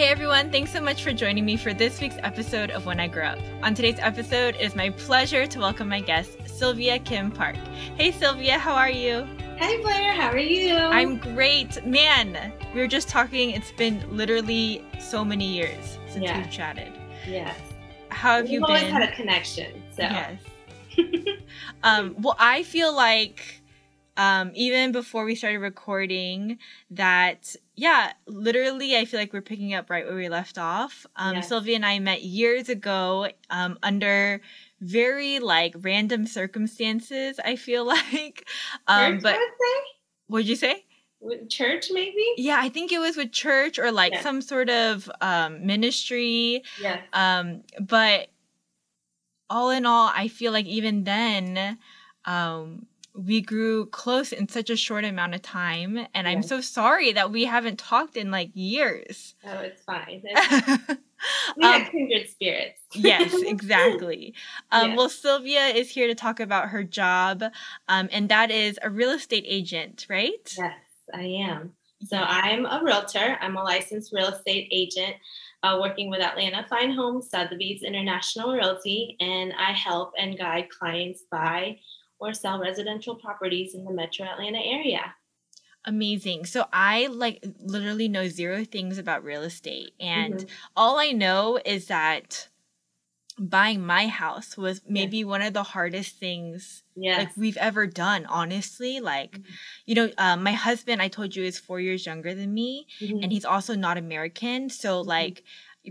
[0.00, 3.06] Hey everyone, thanks so much for joining me for this week's episode of When I
[3.06, 3.38] Grow Up.
[3.62, 7.56] On today's episode, it is my pleasure to welcome my guest, Sylvia Kim Park.
[7.98, 9.28] Hey Sylvia, how are you?
[9.58, 10.74] Hi Blair, how are you?
[10.74, 11.84] I'm great.
[11.84, 16.38] Man, we were just talking, it's been literally so many years since Yeah.
[16.38, 16.94] we've chatted.
[17.28, 17.58] Yes.
[18.08, 18.70] How have you been?
[18.72, 19.82] We've you always had a connection.
[19.94, 20.40] So Yes.
[21.82, 23.60] um, well, I feel like
[24.16, 26.58] um, even before we started recording,
[26.90, 31.06] that yeah, literally, I feel like we're picking up right where we left off.
[31.16, 31.48] Um, Yes.
[31.48, 34.42] Sylvia and I met years ago um, under
[34.82, 37.40] very like random circumstances.
[37.42, 38.46] I feel like,
[38.86, 39.82] um, church, but I would say?
[40.26, 40.84] what'd you say?
[41.20, 42.22] With church maybe?
[42.36, 44.20] Yeah, I think it was with church or like Yeah.
[44.20, 46.62] some sort of um, ministry.
[46.82, 47.00] Yes.
[47.14, 48.28] Um, but
[49.48, 51.78] all in all, I feel like even then,
[52.26, 57.12] um, we grew close in such a short amount of time, and I'm so sorry
[57.12, 59.34] that we haven't talked in like years.
[59.44, 60.22] Oh, it's fine.
[61.56, 62.80] We Um, have kindred spirits.
[62.94, 64.34] yes, exactly.
[64.72, 64.96] Um.
[64.96, 67.42] Well, Sylvia is here to talk about her job,
[67.88, 70.54] um, and that is a real estate agent, right?
[70.56, 70.72] yes,
[71.12, 71.74] I am.
[72.06, 73.36] So I'm a realtor.
[73.42, 75.16] I'm a licensed real estate agent
[75.62, 81.24] uh, working with Atlanta Fine Homes, Sotheby's International Realty, and I help and guide clients
[81.30, 81.78] buy
[82.20, 85.14] or sell residential properties in the metro Atlanta area.
[85.86, 86.44] Amazing.
[86.44, 90.48] So I like literally know zero things about real estate, and Mhm.
[90.76, 92.48] all I know is that
[93.38, 97.26] buying my house was maybe one of the hardest things Yes.
[97.26, 99.58] like we've ever done honestly like Mhm.
[99.86, 103.20] you know um, my husband i told you is four years younger than me Mhm.
[103.22, 105.42] and he's also not american so like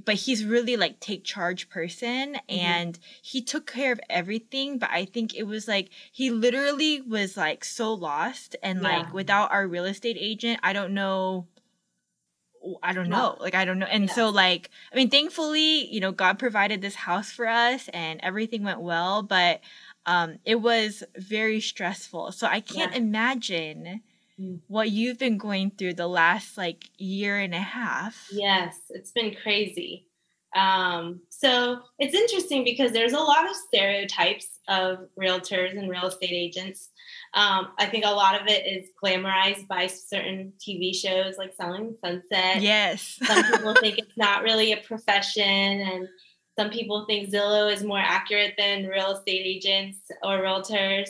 [0.06, 5.04] but he's really like take charge person and he took care of everything but i
[5.06, 9.86] think it was like he literally was like so lost and like without our real
[9.86, 11.48] estate agent i don't know
[12.84, 13.38] I don't know.
[13.40, 13.86] Like I don't know.
[13.86, 18.20] And so like I mean thankfully, you know, God provided this house for us and
[18.22, 19.62] everything went well, but
[20.06, 22.32] um it was very stressful.
[22.34, 22.98] So I can't Yeah.
[23.00, 24.02] imagine.
[24.68, 28.28] What you've been going through the last like year and a half.
[28.32, 30.06] Yes, it's been crazy.
[30.56, 36.32] Um, so it's interesting because there's a lot of stereotypes of realtors and real estate
[36.32, 36.90] agents.
[37.34, 41.96] Um, I think a lot of it is glamorized by certain TV shows like Selling
[42.04, 42.62] Sunset.
[42.62, 43.20] Yes.
[43.24, 46.08] Some people think it's not really a profession, and
[46.58, 51.10] some people think Zillow is more accurate than real estate agents or realtors.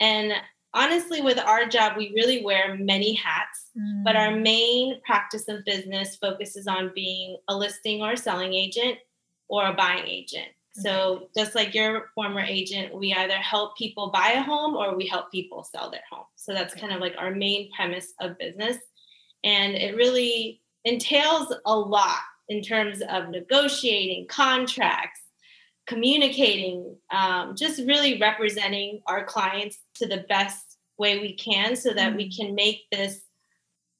[0.00, 0.32] And
[0.74, 3.70] honestly, with our job, we really wear many hats
[4.04, 4.42] but our Mm.
[4.42, 8.98] main practice of business focuses on being a listing or a selling agent
[9.48, 10.48] or a buying agent.
[10.74, 15.06] So, just like your former agent, we either help people buy a home or we
[15.06, 16.26] help people sell their home.
[16.36, 18.76] So, that's kind of like our main premise of business.
[19.44, 25.21] And it really entails a lot in terms of negotiating contracts,
[25.86, 32.14] communicating, um, just really representing our clients to the best way we can so that
[32.14, 33.22] we can make this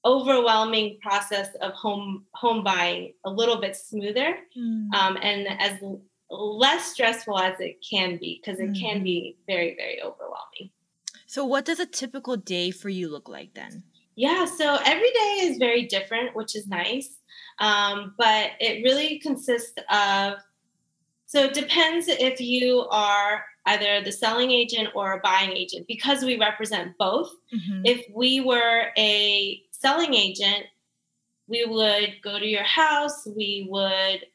[0.05, 4.93] overwhelming process of home home buying a little bit smoother Mm.
[4.95, 5.79] um, and as
[6.29, 9.05] less stressful as it can be because it can Mhm.
[9.05, 10.71] be very very overwhelming
[11.27, 13.85] so what does a typical day for you look like then?
[14.17, 17.11] yeah so every day is very different which is nice
[17.61, 20.35] um, but it really consists of
[21.33, 26.23] so it depends if you are either the selling agent or a buying agent because
[26.23, 27.81] we represent both Mhm.
[27.87, 30.67] if we were a selling agent,
[31.47, 34.27] we would go to your house, we would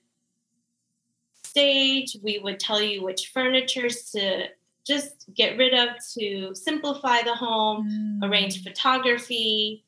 [1.46, 4.48] stage, we would tell you which furniture to
[4.86, 7.78] just get rid of to simplify the home,
[8.22, 8.28] Mm.
[8.28, 9.84] arrange photography,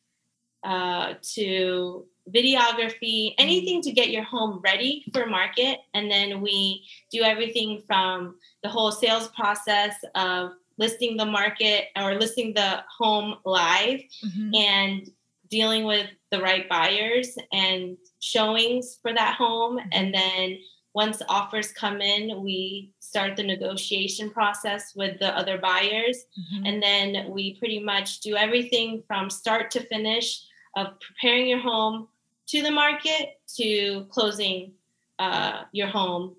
[0.64, 5.80] uh, to videography, anything to get your home ready for market.
[5.94, 12.16] And then we do everything from the whole sales process of listing the market or
[12.16, 14.56] listing the home live Mhm.
[14.56, 15.12] and
[15.50, 19.80] dealing with the right buyers and showings for that home.
[19.92, 20.60] And then
[20.94, 26.26] once offers come in, we start the negotiation process with the other buyers.
[26.38, 26.68] Mhm.
[26.68, 30.42] And then we pretty much do everything from start to finish
[30.76, 32.08] of preparing your home
[32.50, 34.72] to the market to closing
[35.20, 36.36] uh, your home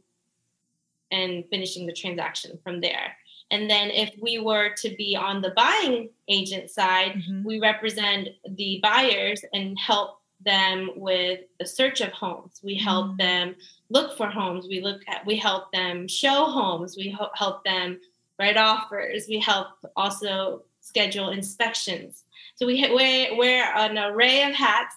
[1.10, 3.16] and finishing the transaction from there.
[3.50, 7.44] And then if we were to be on the buying agent side, Mhm.
[7.44, 12.60] we represent the buyers and help them with the search of homes.
[12.62, 13.16] We help Mm.
[13.18, 13.56] them
[13.90, 14.66] look for homes.
[14.68, 16.96] We look at we help them show homes.
[16.96, 18.00] We ho- help them
[18.38, 19.26] write offers.
[19.28, 22.24] We help also schedule inspections.
[22.54, 24.94] So we ha- wear, wear an array of hats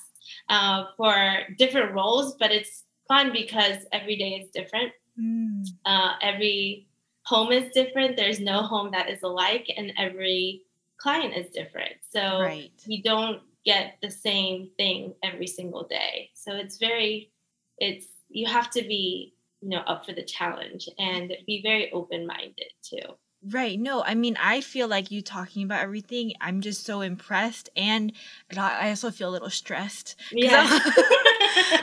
[0.49, 4.91] uh, for different roles, but it's fun because every day is different.
[5.19, 5.65] Mm.
[5.85, 6.87] Uh, every
[7.25, 8.17] home is different.
[8.17, 10.61] There's no home that is alike, and every
[10.97, 11.93] client is different.
[12.09, 12.71] So right.
[12.85, 16.29] you don't get the same thing every single day.
[16.33, 17.31] So it's very,
[17.77, 22.27] it's you have to be you know up for the challenge and be very open
[22.27, 23.15] minded too.
[23.49, 23.79] Right.
[23.79, 26.33] No, I mean, I feel like you talking about everything.
[26.39, 28.13] I'm just so impressed, and
[28.57, 30.15] I also feel a little stressed.
[30.31, 30.63] Yeah.
[30.63, 30.93] Because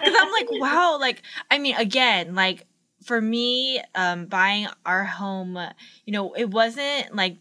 [0.02, 0.98] I'm, I'm, like, wow.
[0.98, 2.66] Like, I mean, again, like
[3.04, 5.58] for me, um, buying our home,
[6.06, 7.36] you know, it wasn't like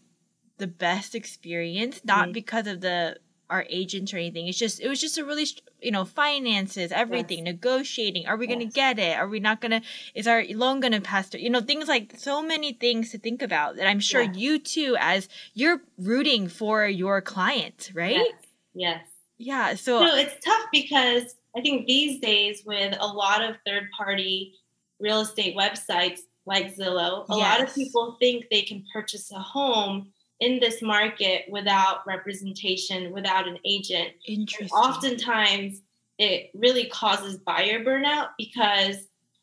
[0.58, 2.02] the best experience.
[2.04, 2.32] Not mm-hmm.
[2.32, 3.16] because of the
[3.50, 4.46] our agent or anything.
[4.46, 5.46] It's just it was just a really
[5.82, 7.54] you know finances, everything, yes.
[7.54, 8.26] negotiating.
[8.26, 8.54] Are we yes.
[8.54, 9.18] going to get it?
[9.18, 9.82] Are we not going to?
[10.14, 11.40] Is our loan going to pass through?
[11.40, 13.76] You know things like so many things to think about.
[13.76, 18.16] That I'm sure you too, as you're rooting for your client, right?
[18.16, 18.34] Yes.
[18.74, 19.06] yes.
[19.38, 19.74] Yeah.
[19.74, 24.54] So no, it's tough because I think these days with a lot of third party
[25.00, 27.58] real estate websites like Zillow, a yes.
[27.58, 33.46] lot of people think they can purchase a home in this market without representation, without
[33.46, 34.08] an agent.
[34.26, 34.68] Interesting.
[34.68, 35.82] oftentimes,
[36.18, 38.96] it really causes buyer burnout because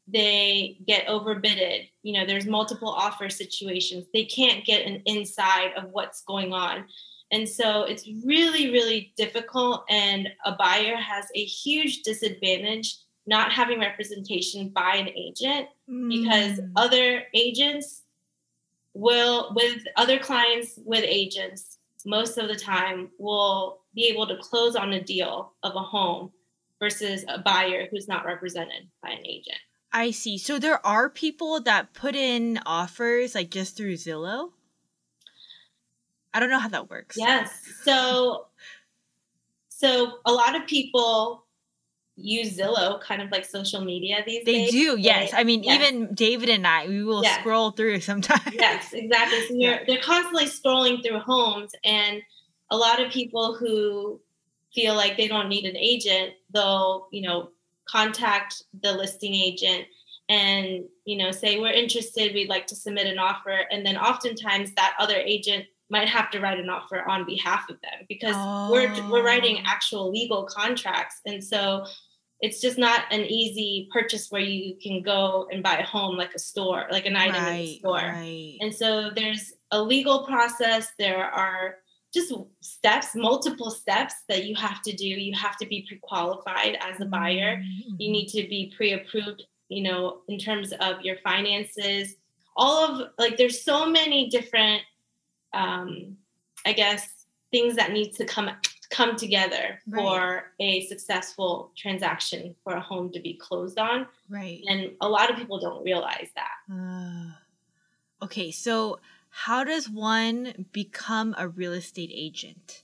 [0.08, 1.90] they get overbidded.
[2.04, 4.06] You know, there's multiple offer situations.
[4.14, 6.86] They can't get an inside of what's going on.
[7.32, 9.84] And so it's really, really difficult.
[9.90, 12.98] And a buyer has a huge disadvantage
[13.28, 16.10] not having representation by an agent mm.
[16.10, 18.04] because other agents
[18.98, 24.76] will with other clients with agents most of the time will be able to close
[24.76, 26.32] on a deal of a home
[26.80, 29.58] versus a buyer who's not represented by an agent.
[29.92, 30.38] I see.
[30.38, 34.52] So there are people that put in offers like just through Zillow?
[36.34, 37.18] I don't know how that works.
[37.18, 37.52] Yes.
[37.84, 38.48] So
[39.70, 41.46] so a lot of people
[42.18, 44.72] use Zillow kind of like social media these they days.
[44.72, 45.32] They do, yes.
[45.34, 45.80] I mean, yes.
[45.80, 47.40] even David and I, we will yes.
[47.40, 48.54] scroll through sometimes.
[48.54, 49.48] Yes, exactly.
[49.48, 49.84] So yeah.
[49.86, 52.22] they're constantly scrolling through homes, and
[52.72, 54.20] a lot of people who
[54.74, 57.50] feel like they don't need an agent, they'll, you know,
[57.88, 59.86] contact the listing agent
[60.28, 63.62] and, you know, say, we're interested, we'd like to submit an offer.
[63.72, 67.80] And then oftentimes that other agent might have to write an offer on behalf of
[67.82, 68.72] them because oh.
[68.72, 69.64] we're we're writing oh.
[69.66, 71.86] actual legal contracts and so
[72.42, 76.34] it's just not an easy purchase where you can go and buy a home like
[76.36, 77.96] a store, like an item right, in the store.
[77.96, 78.58] Right.
[78.62, 80.88] And so there's a legal process.
[81.00, 81.78] There are
[82.14, 85.06] just steps, multiple steps that you have to do.
[85.06, 87.58] You have to be pre-qualified as a buyer.
[87.58, 87.96] Mm-hmm.
[88.00, 92.16] You need to be pre-approved, you know, in terms of your finances.
[92.56, 94.82] All of like there's so many different
[95.54, 96.18] um
[96.66, 97.08] I guess
[97.52, 98.50] things that need to come
[98.90, 100.02] come together right.
[100.02, 104.08] for a successful transaction for a home to be closed on.
[104.30, 104.64] Right.
[104.68, 106.74] And a lot of people don't realize that.
[106.74, 109.00] Uh, okay, so
[109.30, 112.84] how does one become a real estate agent?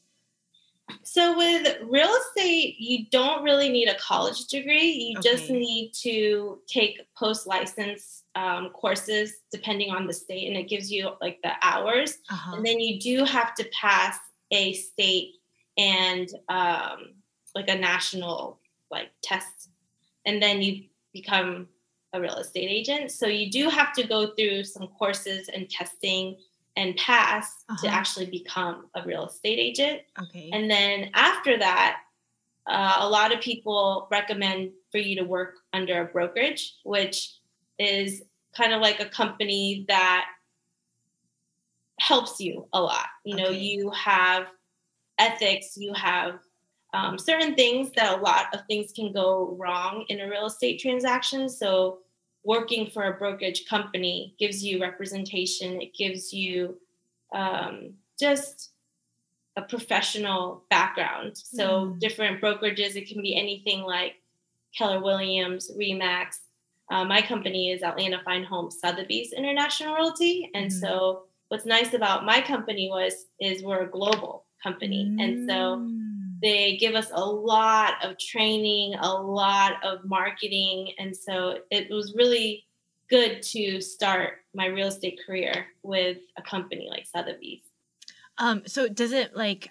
[1.01, 4.91] So with real estate, you don't really need a college degree.
[4.91, 5.31] You okay.
[5.31, 10.91] just need to take post license um, courses depending on the state, and it gives
[10.91, 12.17] you like the hours.
[12.29, 12.57] Uh-huh.
[12.57, 14.17] And then you do have to pass
[14.51, 15.35] a state
[15.77, 17.13] and um,
[17.55, 18.59] like a national
[18.91, 19.69] like test,
[20.25, 21.67] and then you become
[22.13, 23.11] a real estate agent.
[23.11, 26.37] So you do have to go through some courses and testing
[26.75, 27.85] and pass uh-huh.
[27.85, 30.01] to actually become a real estate agent.
[30.21, 30.49] Okay.
[30.53, 32.01] And then after that,
[32.67, 37.35] uh, a lot of people recommend for you to work under a brokerage, which
[37.79, 38.23] is
[38.55, 40.25] kind of like a company that
[41.99, 43.07] helps you a lot.
[43.23, 44.47] You know, you have
[45.17, 46.39] ethics, you have
[46.93, 50.79] um, certain things that a lot of things can go wrong in a real estate
[50.79, 51.49] transaction.
[51.49, 51.99] So,
[52.45, 56.77] working for a brokerage company gives you representation, it gives you
[57.33, 58.71] um, just
[59.55, 61.37] a professional background.
[61.37, 61.99] So, mm.
[61.99, 64.15] different brokerages, it can be anything like
[64.77, 66.39] Keller Williams, Remax.
[66.91, 70.51] Uh, my company is Atlanta Fine Homes Sotheby's International Realty.
[70.53, 70.79] And mm.
[70.79, 75.05] so, what's nice about my company was is we're a global company.
[75.11, 75.23] Mm.
[75.23, 76.39] And so mm.
[76.41, 80.93] they give us a lot of training, a lot of marketing.
[80.97, 82.65] And so it was really
[83.07, 87.61] good to start my real estate career with a company like Sotheby's.
[88.39, 89.69] Um, so does it like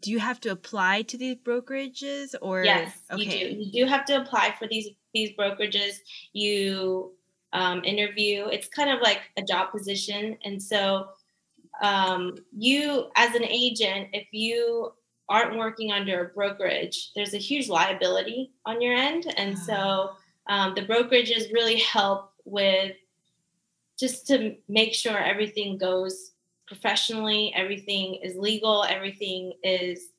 [0.00, 3.22] do you have to apply to these brokerages or yes okay.
[3.22, 5.96] you do you do have to apply for these these brokerages
[6.32, 7.12] you
[7.52, 11.08] um, interview it's kind of like a job position and so
[11.82, 14.92] um, you as an agent if you
[15.32, 19.32] aren't working under a brokerage, there's a huge liability on your end.
[19.38, 20.10] And so
[20.46, 20.66] Ah.
[20.66, 22.96] um, the brokerages really help with
[23.98, 26.32] just to make sure everything goes
[26.66, 30.10] professionally, everything is legal, everything is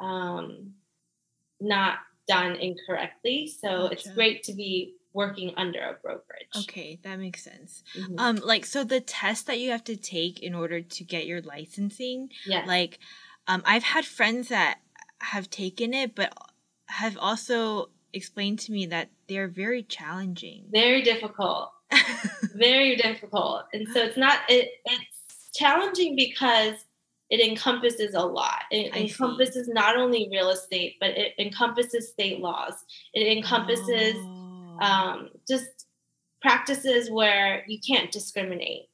[0.00, 0.74] um,
[1.60, 3.46] not done incorrectly.
[3.46, 6.54] So it's great to be working under a brokerage.
[6.64, 7.82] Okay, that makes sense.
[7.94, 8.14] Mhm.
[8.18, 11.40] Um, like so the test that you have to take in order to get your
[11.42, 12.68] licensing, yes.
[12.68, 12.98] like,
[13.48, 14.78] um, I've had friends that
[15.20, 16.32] have taken it, but
[16.88, 20.66] have also explained to me that they're very challenging.
[20.70, 21.72] very difficult.
[22.54, 26.74] very difficult and so it's not it, it's challenging because
[27.30, 29.02] it encompasses a lot it I see.
[29.06, 32.74] encompasses not only real estate but it encompasses state laws
[33.14, 34.35] it encompasses Oh.
[34.80, 35.86] Um, just
[36.40, 38.88] practices where you can't discriminate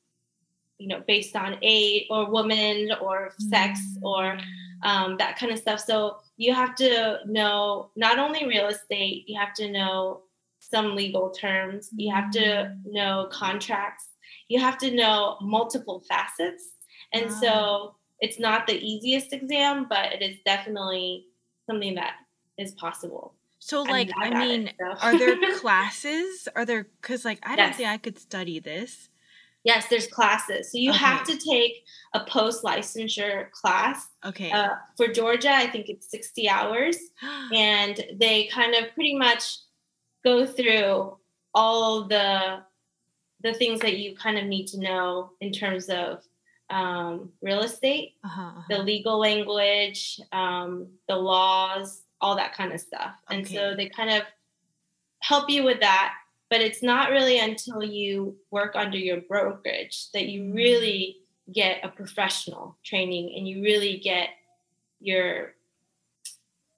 [0.79, 4.89] you know based on age or woman or sex or Mm.
[4.89, 5.79] um, that kind of stuff.
[5.79, 10.23] So you have to know not only real estate, you have to know
[10.59, 12.93] some legal terms, you have to Mm.
[12.93, 14.09] know contracts,
[14.49, 16.65] you have to know multiple facets.
[17.13, 17.41] And Wow.
[17.43, 21.27] so it's not the easiest exam, but it is definitely
[21.67, 22.15] something that
[22.59, 23.35] is possible.
[23.65, 24.99] So like I at it, mean, so.
[25.07, 26.49] are there classes?
[26.57, 27.77] Are there cuz like I don't Yes.
[27.77, 29.09] think I could study this.
[29.65, 30.73] yes, there's classes.
[30.73, 34.09] So you have to take a post licensure class.
[34.25, 34.51] Okay.
[34.51, 36.97] Uh, for Georgia, I think it's 60 hours.
[37.55, 39.59] and they kind of pretty much
[40.25, 41.17] go through
[41.55, 42.65] all the
[43.43, 46.23] the things that you kind of need to know in terms of
[46.71, 48.63] um, real estate, uh-huh, uh-huh.
[48.71, 53.13] the legal language, um, the laws, all that kind of stuff.
[53.31, 54.23] And so they kind of
[55.19, 56.15] help you with that.
[56.49, 60.55] But it's not really until you work under your brokerage that you Mm.
[60.55, 61.17] really
[61.53, 64.29] get a professional training and you really get
[65.01, 65.55] your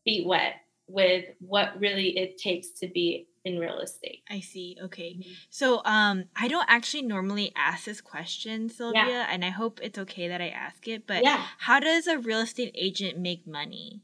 [0.05, 0.55] feet wet
[0.87, 4.23] with what really it takes to be in real estate.
[4.31, 4.77] I see.
[4.81, 5.19] Okay.
[5.51, 10.29] So um I don't actually normally ask this question, Sylvia, and I hope it's okay
[10.29, 11.45] that I ask it, but yeah.
[11.59, 14.01] how does a real estate agent make money?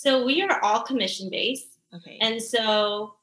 [0.00, 1.66] So we are all commission based.
[1.92, 2.18] Okay.
[2.20, 3.14] And so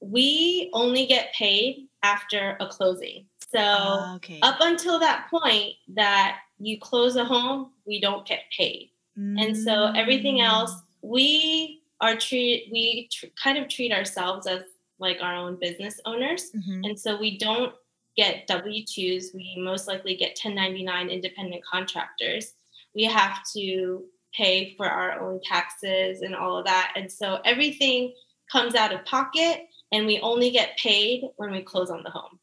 [0.00, 3.26] we only get paid after a closing.
[3.52, 4.38] So Ah, okay.
[4.42, 8.90] up until that point that you close a home, we don't get paid.
[9.16, 10.44] And so everything Mm.
[10.48, 14.62] else, we are treat we tr- kind of treat ourselves as
[14.98, 16.50] like our own business owners.
[16.52, 16.86] Mhm.
[16.86, 17.74] And so we don't
[18.16, 19.34] get W 2s.
[19.34, 22.54] We most likely get 1099 independent contractors.
[22.94, 26.92] We have to pay for our own taxes and all of that.
[26.96, 28.14] And so everything
[28.50, 32.38] comes out of pocket and we only get paid when we close on the home.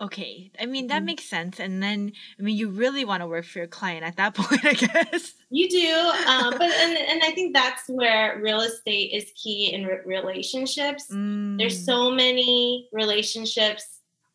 [0.00, 0.52] Okay.
[0.60, 1.06] I mean that Mhm.
[1.06, 1.58] makes sense.
[1.58, 4.64] And then I mean you really want to work for your client at that point,
[4.64, 5.34] I guess.
[5.50, 5.92] You do,
[6.30, 11.06] um, but and, and I think that's where real estate is key in re- relationships.
[11.08, 11.16] There's
[11.82, 11.84] Mm.
[11.84, 13.84] so many relationships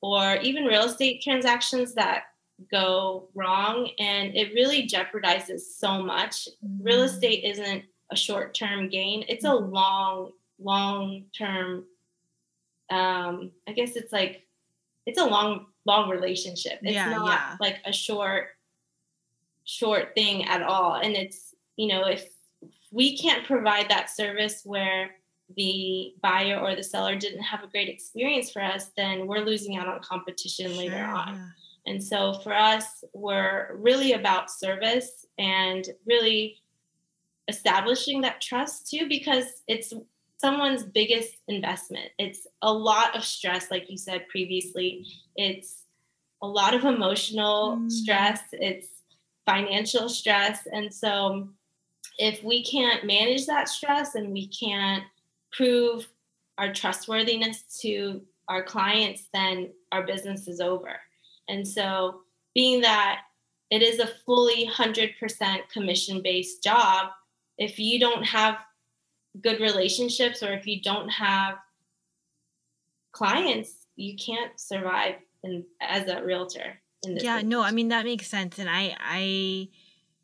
[0.01, 2.23] or even real estate transactions that
[2.71, 6.47] go wrong, and it really jeopardizes so much.
[6.79, 7.05] Real Mm.
[7.05, 11.85] estate isn't a short term gain; it's a long, long term.
[12.89, 14.47] Um, I guess it's like
[15.05, 16.79] it's a long, long relationship.
[16.81, 17.57] It's Yeah, not yeah.
[17.59, 18.49] like a short,
[19.65, 20.95] short thing at all.
[20.95, 22.29] And it's you know if
[22.91, 25.15] we can't provide that service where
[25.57, 29.75] the buyer or the seller didn't have a great experience for us, then we're losing
[29.77, 31.53] out on competition later Sure, on.
[31.85, 36.61] And so for us, we're really about service and really
[37.47, 39.93] establishing that trust too, because it's
[40.37, 42.09] someone's biggest investment.
[42.17, 45.05] It's a lot of stress, like you said previously.
[45.35, 45.83] It's
[46.41, 47.91] a lot of emotional Mm.
[47.91, 48.87] stress, it's
[49.45, 50.65] financial stress.
[50.67, 51.49] And so
[52.17, 55.03] if we can't manage that stress and we can't
[55.51, 56.07] prove
[56.57, 60.99] our trustworthiness to our clients, then our business is over.
[61.47, 62.21] And so,
[62.53, 63.21] being that
[63.69, 67.07] it is a fully 100% commission based job,
[67.57, 68.57] if you don't have
[69.41, 71.55] good relationships or if you don't have
[73.11, 76.79] clients, you can't survive in, as a realtor.
[77.03, 78.59] In this Yeah, no, I mean that makes sense.
[78.59, 79.69] And I I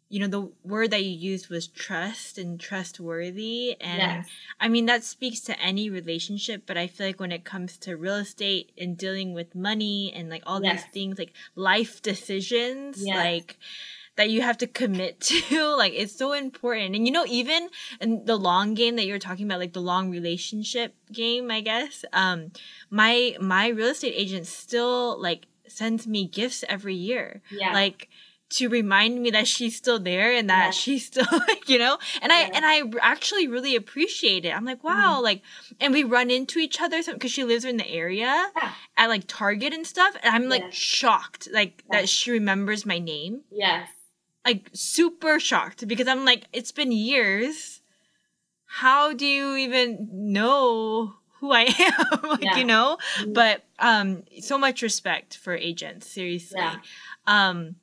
[0.09, 3.79] you know, the word that you used was trust and trustworthy.
[3.79, 4.27] And yes.
[4.59, 7.95] I mean, that speaks to any relationship, but I feel like when it comes to
[7.95, 10.83] real estate and dealing with money and like all Yes.
[10.83, 13.15] these things, like life decisions, Yes.
[13.15, 13.57] like
[14.15, 16.95] that you have to commit to, like it's so important.
[16.95, 17.69] And you know, even
[18.01, 22.03] in the long game that you're talking about, like the long relationship game, I guess,
[22.13, 22.51] um,
[22.89, 27.73] my my real estate agent still like sends me gifts every year Yeah.
[27.73, 28.09] like
[28.51, 30.71] to remind me that she's still there and that Yeah.
[30.71, 32.51] she's still like, you know, and I Yeah.
[32.55, 34.55] and I actually really appreciate it.
[34.55, 35.41] I'm like, wow, like,
[35.79, 38.71] and we run into each other because she lives in the area Yeah.
[38.97, 43.41] at like Target and stuff, and I'm like shocked, like that she remembers my name,
[43.51, 43.87] Yes.
[44.45, 47.81] like super shocked because I'm like, it's been years.
[48.65, 52.29] How do you even know who I am?
[52.29, 53.33] like, you know, Mhm.
[53.33, 56.79] but um so much respect for agents seriously
[57.27, 57.75] um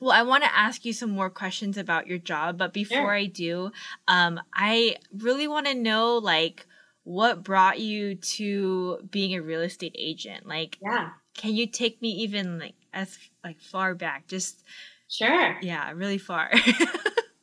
[0.00, 3.12] well i want to ask you some more questions about your job but before Sure.
[3.14, 3.70] i do
[4.08, 6.66] um i really want to know like
[7.04, 11.10] what brought you to being a real estate agent like Yeah.
[11.34, 14.64] can you take me even like as like far back just
[15.08, 15.56] Sure.
[15.62, 16.50] yeah really far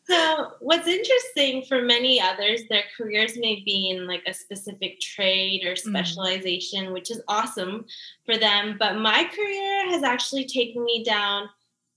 [0.05, 5.63] So, what's interesting for many others, their careers may be in like a specific trade
[5.65, 7.86] or specialization, which is awesome
[8.25, 8.75] for them.
[8.77, 11.48] But my career has actually taken me down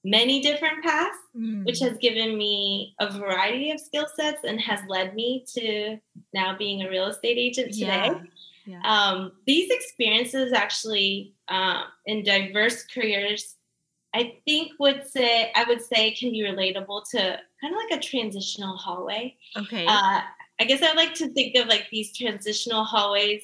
[0.06, 1.18] many different paths,
[1.66, 5.98] which has given me a variety of skill sets and has led me to
[6.32, 8.06] now being a real estate agent today.
[8.06, 8.20] yeah
[8.72, 13.42] yeah Um, these experiences actually um, in diverse careers,
[14.14, 17.20] I think would say I would say can be relatable to
[17.60, 19.36] kind of like a transitional hallway.
[19.56, 20.20] okay Uh,
[20.60, 23.42] I guess I like to think of like these transitional hallways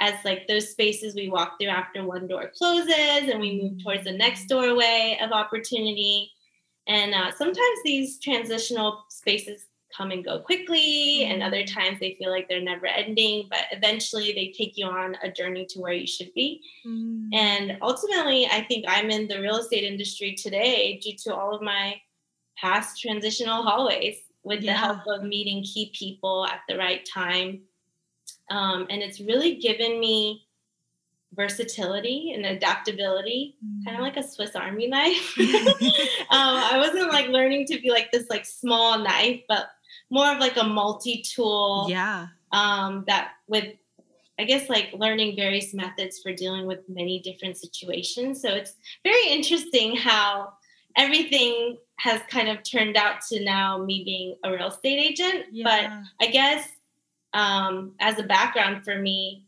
[0.00, 4.04] as like those spaces we walk through after one door closes and we move towards
[4.04, 6.30] the next doorway of opportunity.
[6.86, 12.30] And uh, sometimes these transitional spaces come and go quickly, and other times they feel
[12.30, 16.06] like they're never ending, but eventually they take you on a journey to where you
[16.06, 16.60] should be.
[16.86, 17.28] Mm.
[17.32, 21.62] And ultimately, I think I'm in the real estate industry today due to all of
[21.62, 22.00] my
[22.56, 27.62] past transitional hallways with the help of meeting key people at the right time.
[28.50, 30.46] Um, and it's really given me
[31.34, 35.34] versatility and adaptability, kind of like a Swiss Army knife.
[35.38, 35.48] um,
[36.30, 39.66] I wasn't like learning to be like this like small knife, but
[40.10, 43.74] more of like a multi-tool yeah um, that with
[44.38, 48.42] I guess like learning various methods for dealing with many different situations.
[48.42, 50.54] So it's very interesting how
[50.96, 55.44] everything has kind of turned out to now me being a real estate agent.
[55.62, 55.88] But
[56.20, 56.68] I guess
[57.34, 59.46] um, as a background for me,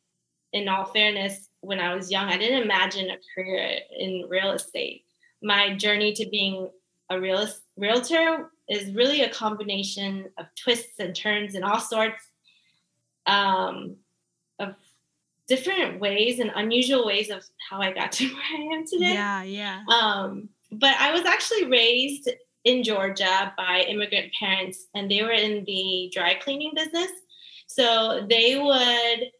[0.52, 5.04] in all fairness, when I was young, I didn't imagine a career in real estate.
[5.42, 6.68] My journey to being
[7.10, 7.46] a real
[7.76, 12.22] realtor is really a combination of twists and turns and all sorts
[13.26, 13.96] um,
[14.58, 14.74] of
[15.48, 19.14] different ways and unusual ways of how I got to where I am today.
[19.14, 22.28] yeah yeah Um, but I was actually raised
[22.64, 27.10] in Georgia by immigrant parents, and they were in the dry cleaning business.
[27.76, 29.30] So they would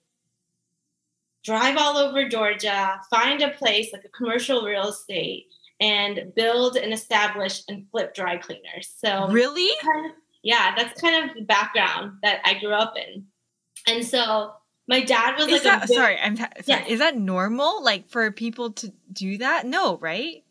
[1.44, 5.46] drive all over Georgia, find a place like a commercial real estate,
[5.80, 8.92] and build and establish and flip dry cleaners.
[8.98, 13.26] So really kind of- yeah, that's kind of the background that I grew up in.
[13.86, 14.52] And so
[14.88, 16.84] my dad was is like that a big- sorry i'm sorry, Yeah.
[16.86, 20.44] is that normal like for people to do that no right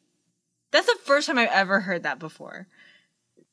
[0.72, 2.68] that's the first time i've ever heard that before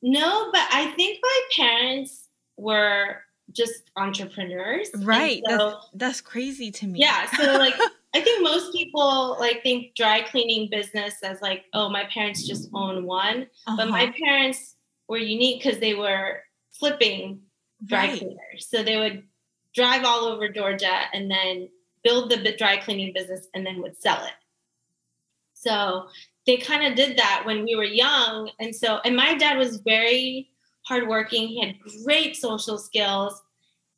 [0.02, 4.88] No, but I think my parents were just entrepreneurs.
[4.98, 7.26] right So, that's, that's crazy to me yeah.
[7.36, 7.74] So like
[8.14, 12.68] I think most people like think dry cleaning business as like, oh, my parents just
[12.74, 13.46] own one.
[13.66, 14.12] But my Uh-huh.
[14.22, 14.76] parents
[15.08, 16.42] were unique because they were
[16.78, 17.40] flipping
[17.86, 18.18] dry Right.
[18.18, 18.66] cleaners.
[18.68, 19.22] So they would
[19.74, 21.68] drive all over Georgia and then
[22.04, 24.34] build the dry cleaning business and then would sell it.
[25.54, 26.08] So
[26.46, 28.50] they kind of did that when we were young.
[28.60, 30.51] And so, and my dad was very
[30.82, 31.48] hardworking.
[31.48, 33.40] He had great social skills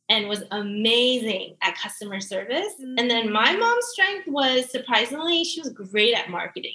[0.09, 2.75] and was amazing at customer service.
[2.79, 6.75] And then my mom's strength was surprisingly, she was great at marketing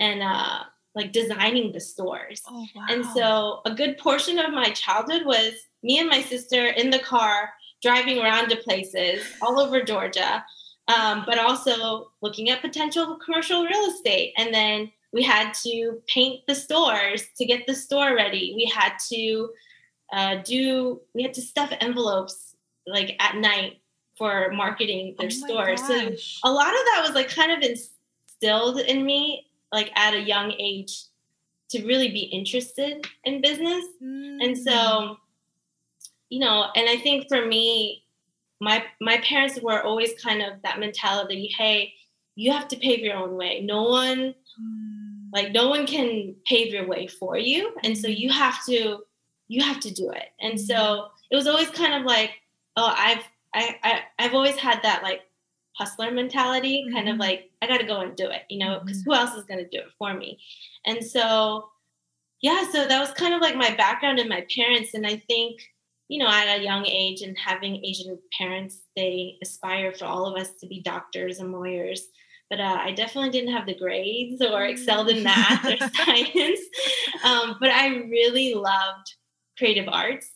[0.00, 0.60] and uh,
[0.94, 2.42] like designing the stores.
[2.48, 6.66] oh wow And so a good portion of my childhood was me and my sister
[6.68, 7.50] in the car
[7.82, 10.44] driving around to places all over Georgia,
[10.88, 14.32] um, but also looking at potential commercial real estate.
[14.38, 18.52] And then we had to paint the stores to get the store ready.
[18.56, 19.50] We had to
[20.12, 23.80] uh, do, we had to stuff envelopes like at night
[24.18, 25.80] for marketing their Oh stores.
[25.86, 25.94] So
[26.44, 30.52] a lot of that was like kind of instilled in me like at a young
[30.58, 31.04] age
[31.70, 34.62] to really be interested in business and Mm.
[34.62, 35.16] so
[36.28, 38.04] you know and i think for me
[38.60, 41.94] my my parents were always kind of that mentality hey
[42.34, 44.91] you have to pave your own way no one Mm.
[45.32, 48.98] Like no one can pave your way for you and so you have to
[49.48, 52.30] you have to do it and so it was always kind of like
[52.76, 55.22] oh i've i, I i've always had that like
[55.76, 57.20] hustler mentality kind of Mhm.
[57.20, 59.78] like i gotta go and do it you know because who else is gonna do
[59.78, 60.38] it for me
[60.86, 61.68] and so
[62.42, 64.94] yeah, so that was kind of like my background and my parents.
[64.94, 65.60] And I think,
[66.08, 70.34] you know, at a young age and having Asian parents, they aspire for all of
[70.40, 72.08] us to be doctors and lawyers.
[72.52, 76.60] But uh, I definitely didn't have the grades or excelled in math or science.
[77.24, 79.14] Um, but I really loved
[79.56, 80.30] creative arts.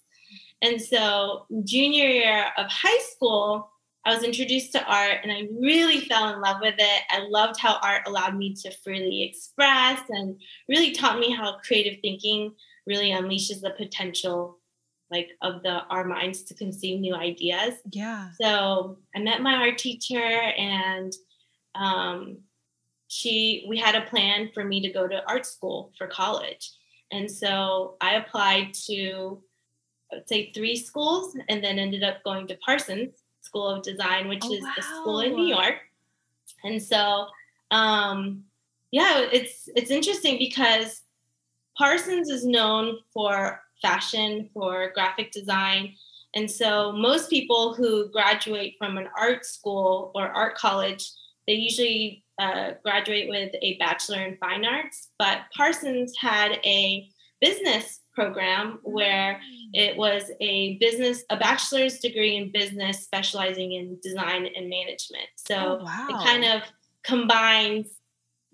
[0.62, 3.70] And so, junior year of high school,
[4.06, 7.02] I was introduced to art and I really fell in love with it.
[7.10, 11.98] I loved how art allowed me to freely express and really taught me how creative
[12.00, 12.54] thinking
[12.86, 14.58] really unleashes the potential
[15.10, 17.74] like of the our minds to conceive new ideas.
[17.92, 18.30] Yeah.
[18.40, 21.12] So I met my art teacher and
[21.76, 22.38] um,
[23.08, 26.72] she we had a plan for me to go to art school for college.
[27.12, 29.42] And so I applied to
[30.12, 34.28] I would say three schools and then ended up going to Parsons School of Design,
[34.28, 34.72] which oh, is wow.
[34.78, 35.76] a school in New York.
[36.64, 37.26] And so,
[37.70, 38.44] um,
[38.90, 41.02] yeah, it's it's interesting because
[41.76, 45.94] Parsons is known for fashion, for graphic design.
[46.34, 51.10] And so most people who graduate from an art school or art college,
[51.46, 55.08] they usually uh, graduate with a bachelor in fine arts.
[55.18, 57.08] But Parsons had a
[57.40, 59.68] business program where mm.
[59.74, 65.28] it was a business, a bachelor's degree in business specializing in design and management.
[65.36, 66.08] So oh, wow.
[66.10, 66.62] it kind of
[67.04, 67.88] combines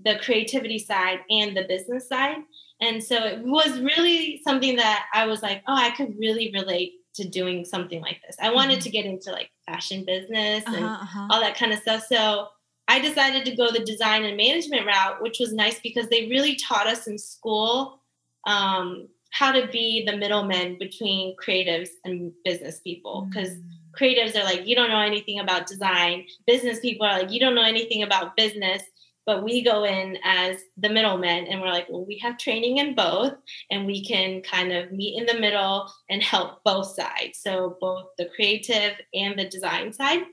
[0.04, 2.38] the creativity side and the business side.
[2.80, 6.94] And so it was really something that I was like, oh, I could really relate
[7.14, 8.36] to doing something like this.
[8.40, 8.82] I wanted mm-hmm.
[8.82, 11.28] to get into like fashion business and uh-huh, uh-huh.
[11.30, 12.04] all that kind of stuff.
[12.08, 12.48] So
[12.92, 16.56] I decided to go the design and management route, which was nice because they really
[16.56, 18.02] taught us in school
[18.46, 23.26] um, how to be the middleman between creatives and business people.
[23.30, 23.62] Because mm.
[23.98, 26.26] creatives are like you don't know anything about design.
[26.46, 28.82] Business people are like you don't know anything about business.
[29.24, 32.94] But we go in as the middlemen and we're like well we have training in
[32.94, 33.32] both
[33.70, 37.38] and we can kind of meet in the middle and help both sides.
[37.38, 40.24] So both the creative and the design side.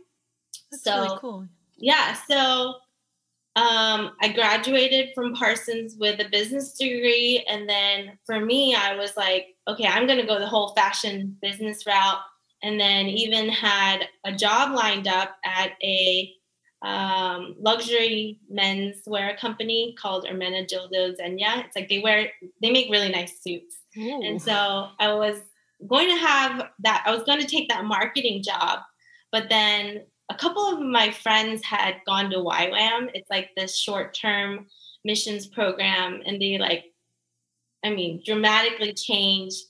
[0.71, 1.47] That's so really cool
[1.79, 2.75] yeah so
[3.59, 7.43] um, I graduated from Parsons with a business degree.
[7.49, 11.35] And then for me, I was like, okay, I'm going to go the whole fashion
[11.41, 12.19] business route.
[12.63, 16.33] And then even had a job lined up at a
[16.81, 21.65] um, luxury menswear company called Ermenegildo Zegna.
[21.65, 23.75] It's like they wear, they make really nice suits.
[23.97, 24.21] Ooh.
[24.23, 25.37] And so I was
[25.85, 28.79] going to have that, I was going to take that marketing job.
[29.31, 33.09] But then a couple of my friends had gone to YWAM.
[33.13, 34.67] It's like this short term
[35.03, 36.85] missions program, and they like,
[37.83, 39.63] I mean, dramatically changed.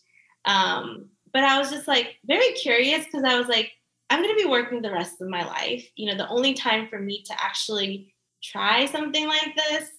[0.46, 3.72] Um, but I was just like very curious because I was like,
[4.10, 5.88] I'm going to be working the rest of my life.
[5.96, 9.90] You know, the only time for me to actually try something like this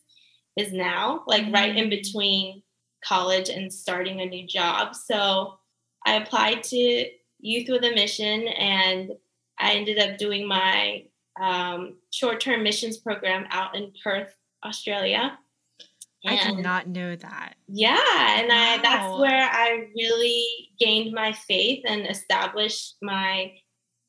[0.56, 1.54] is now, like mm-hmm.
[1.54, 1.90] right in mm.
[1.90, 2.62] between
[3.02, 4.94] college and starting a new job.
[4.94, 5.58] So
[6.04, 7.06] I applied to
[7.38, 9.12] Youth with a Mission and
[9.60, 11.04] I ended up doing my
[11.40, 15.38] um, short term missions program out in Perth, Australia.
[16.24, 17.54] And I did not know that.
[17.66, 18.54] Yeah, and wow.
[18.54, 20.44] I that's where I really
[20.78, 23.52] gained my faith and established my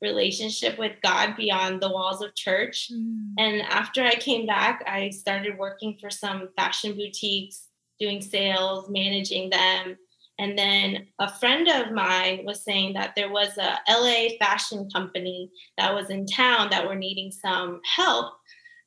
[0.02, 2.90] relationship with God beyond the walls of church.
[2.92, 3.34] Mm.
[3.38, 9.48] And after I came back, I started working for some fashion boutiques, doing sales, managing
[9.50, 9.96] them,
[10.42, 15.48] and then a friend of mine was saying that there was a LA fashion company
[15.78, 18.32] that was in town that were needing some help.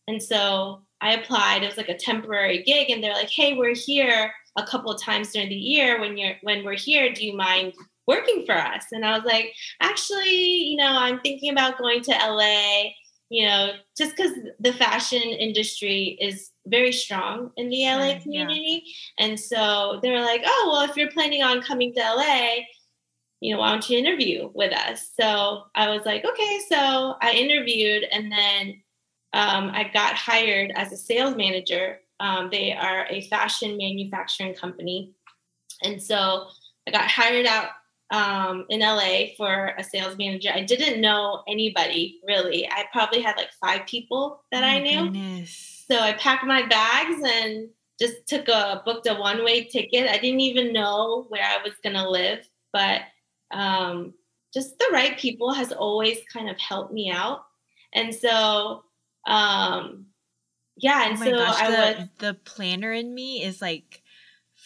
[0.09, 1.63] And so I applied.
[1.63, 5.01] It was like a temporary gig, and they're like, "Hey, we're here a couple of
[5.01, 6.01] times during the year.
[6.01, 7.73] When you're when we're here, do you mind
[8.05, 12.11] working for us?" And I was like, "Actually, you know, I'm thinking about going to
[12.11, 12.91] LA
[13.29, 18.83] you know, just because the fashion industry is very strong in the LA community.
[19.17, 19.25] Yeah.
[19.25, 22.63] And so they were like, oh, well, if you're planning on coming to LA,
[23.41, 25.11] you know, why don't you interview with us?
[25.19, 26.59] So I was like, okay.
[26.69, 28.81] So I interviewed and then
[29.33, 31.99] um, I got hired as a sales manager.
[32.19, 35.11] Um, they are a fashion manufacturing company.
[35.83, 36.47] And so
[36.87, 37.69] I got hired out
[38.11, 40.49] um, in LA for a sales manager.
[40.53, 42.67] I didn't know anybody really.
[42.67, 45.03] I probably had like five people that oh I knew.
[45.03, 45.74] Goodness.
[45.89, 47.69] So I packed my bags and
[47.99, 50.09] just took a booked a one way ticket.
[50.09, 53.01] I didn't even know where I was gonna live, but
[53.51, 54.13] um,
[54.53, 57.45] just the right people has always kind of helped me out.
[57.93, 58.83] And so,
[59.27, 60.07] um,
[60.77, 64.01] yeah, and oh so gosh, I the, was the planner in me is like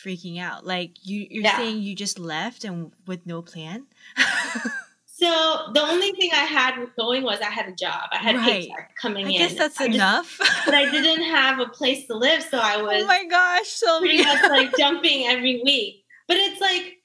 [0.03, 0.65] freaking out.
[0.65, 1.58] Like you, you're yeah.
[1.58, 3.86] saying you just left and with no plan.
[5.19, 8.03] So the only thing I had with going was I had a job.
[8.12, 8.62] I had Right.
[8.62, 9.36] paycheck coming I in.
[9.36, 10.38] I guess that's I just- enough.
[10.65, 13.99] but I didn't have a place to live, so I was oh my gosh, so
[13.99, 16.05] pretty much like jumping every week.
[16.27, 16.97] But it's like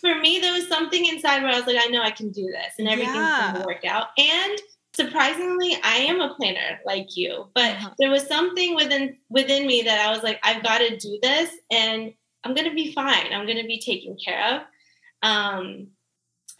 [0.00, 2.46] for me, there was something inside where I was like, I know I can do
[2.46, 3.52] this, and everything's Yeah.
[3.54, 4.08] gonna work out.
[4.18, 4.58] And
[4.94, 7.90] surprisingly, I am a planner like you, but Uh-huh.
[7.98, 11.50] there was something within within me that I was like, I've got to do this,
[11.70, 12.12] and
[12.44, 13.32] I'm gonna be fine.
[13.32, 14.62] I'm gonna be taken care of.
[15.22, 15.91] Um,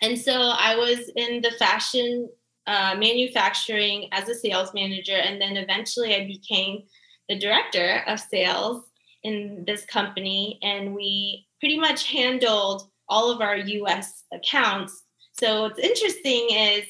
[0.02, 2.28] and so I was in the fashion
[2.66, 6.82] uh, manufacturing as a sales manager, and then eventually I became
[7.28, 8.84] the director of sales
[9.22, 15.04] in this company, and we pretty much handled all of our US accounts.
[15.40, 16.84] So what's interesting is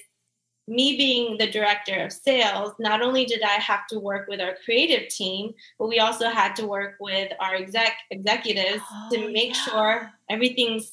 [0.68, 4.54] me being the director of sales, not only did I have to work with our
[4.64, 9.54] creative team, but we also had to work with our exec executives to Oh, make
[9.54, 9.64] yeah.
[9.64, 10.92] sure everything's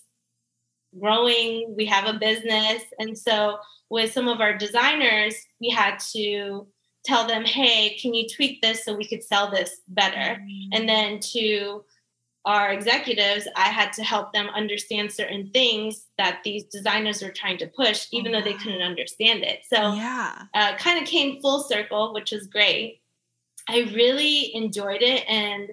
[0.97, 2.83] growing, we have a business.
[2.99, 6.67] And so with some of our designers, we had to
[7.05, 10.41] tell them, hey, can you tweak this so we could sell this better?
[10.71, 11.83] And then to
[12.45, 17.57] our executives, I had to help them understand certain things that these designers were trying
[17.59, 19.61] to push, even though they couldn't understand it.
[19.71, 20.43] So yeah.
[20.53, 23.01] uh, kind of came full circle, which was great.
[23.67, 25.69] I really enjoyed it and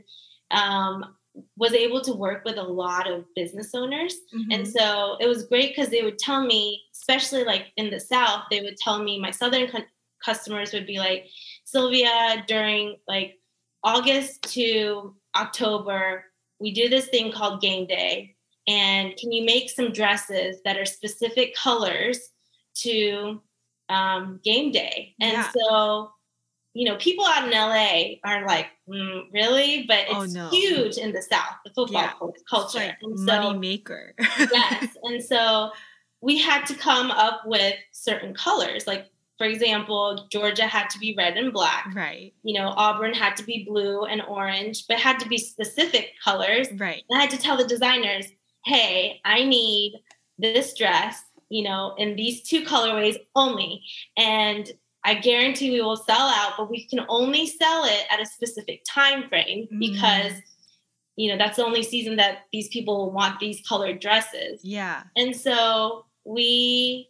[0.50, 1.15] um,
[1.56, 4.14] was able to work with a lot of business owners.
[4.50, 4.66] And Mhm.
[4.66, 8.60] so it was great because they would tell me, especially like in the South, they
[8.62, 9.84] would tell me, my Southern cu-
[10.24, 11.28] customers would be like,
[11.64, 13.38] Sylvia, during like
[13.84, 16.24] August to October,
[16.58, 18.34] we do this thing called game day.
[18.66, 22.18] And can you make some dresses that are specific colors
[22.78, 23.42] to
[23.88, 25.14] um, game day?
[25.20, 25.50] And Yeah.
[25.52, 26.10] so,
[26.76, 29.84] you know, people out in LA are like, mm, really?
[29.88, 30.48] But it's Oh, no.
[30.50, 32.12] huge in the South, the football Yeah.
[32.48, 32.78] culture.
[32.78, 34.14] like and so, money maker.
[34.38, 34.96] yes.
[35.02, 35.70] And so
[36.20, 38.86] we had to come up with certain colors.
[38.86, 41.92] Like, for example, Georgia had to be red and black.
[41.94, 42.32] right.
[42.42, 46.68] You know, Auburn had to be blue and orange, but had to be specific colors.
[46.76, 47.02] Right.
[47.08, 48.26] And I had to tell the designers,
[48.64, 49.94] hey, I need
[50.38, 53.82] this dress, you know, in these two colorways only.
[54.16, 54.70] And
[55.06, 58.82] I guarantee we will sell out, but we can only sell it at a specific
[58.84, 59.78] time frame Mm.
[59.78, 60.32] because,
[61.14, 64.60] you know, that's the only season that these people will want these colored dresses.
[64.64, 65.04] Yeah.
[65.16, 67.08] And so we,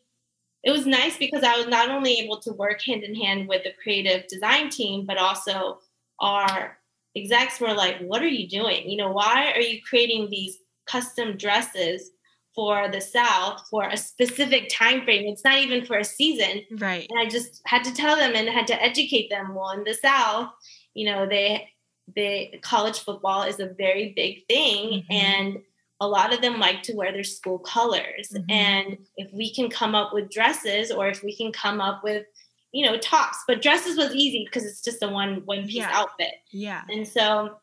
[0.62, 3.64] it was nice because I was not only able to work hand in hand with
[3.64, 5.78] the creative design team, but also
[6.20, 6.76] our
[7.16, 8.90] execs were like, what are you doing?
[8.90, 12.10] You know, why are you creating these custom dresses
[12.56, 15.26] for the South for a specific time frame?
[15.28, 16.62] It's not even for a season.
[16.72, 17.06] Right.
[17.08, 19.54] And I just had to tell them and had to educate them.
[19.54, 20.50] Well, in the South,
[20.94, 21.68] you know, they
[22.14, 25.04] they college football is a very big thing Mhm.
[25.10, 25.58] and
[26.00, 28.28] a lot of them like to wear their school colors.
[28.32, 28.44] Mhm.
[28.50, 32.24] And if we can come up with dresses or if we can come up with,
[32.72, 35.90] you know, tops, but dresses was easy because it's just a one one piece Yeah.
[35.98, 36.34] outfit.
[36.52, 36.82] Yeah.
[36.88, 37.58] And so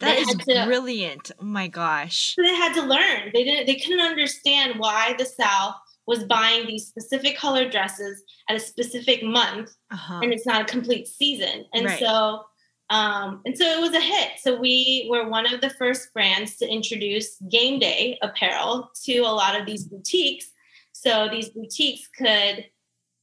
[0.00, 1.30] That is to- brilliant.
[1.40, 2.34] Oh my gosh.
[2.36, 3.30] they had to learn.
[3.32, 3.66] They didn't.
[3.66, 9.22] They couldn't understand why the South was buying these specific color dresses at a specific
[9.22, 10.20] month, Uh-huh.
[10.22, 11.66] and it's not a complete season.
[11.72, 11.98] And Right.
[12.00, 12.44] so,
[12.88, 14.30] um, and so it was a hit.
[14.40, 19.28] So we were one of the first brands to introduce game day apparel to a
[19.42, 20.50] lot of these boutiques.
[20.92, 22.66] So these boutiques could,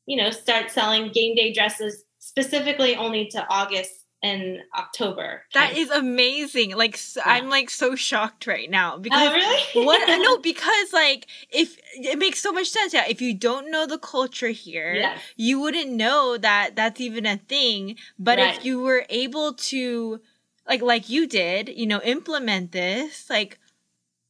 [0.05, 3.91] you know, start selling game day dresses specifically only to August
[4.27, 5.43] and October.
[5.53, 6.75] That is amazing.
[6.75, 9.61] Like I'm like so shocked right now oh, because Oh, really?
[9.85, 12.93] what know because like if it makes so much sense.
[12.93, 15.19] Yeah, if you don't know the culture here, Yes.
[15.35, 17.95] you wouldn't know that that's even a thing.
[18.19, 18.57] But Right.
[18.57, 20.21] if you were able to,
[20.67, 23.59] like, like you did, you know, implement this, like,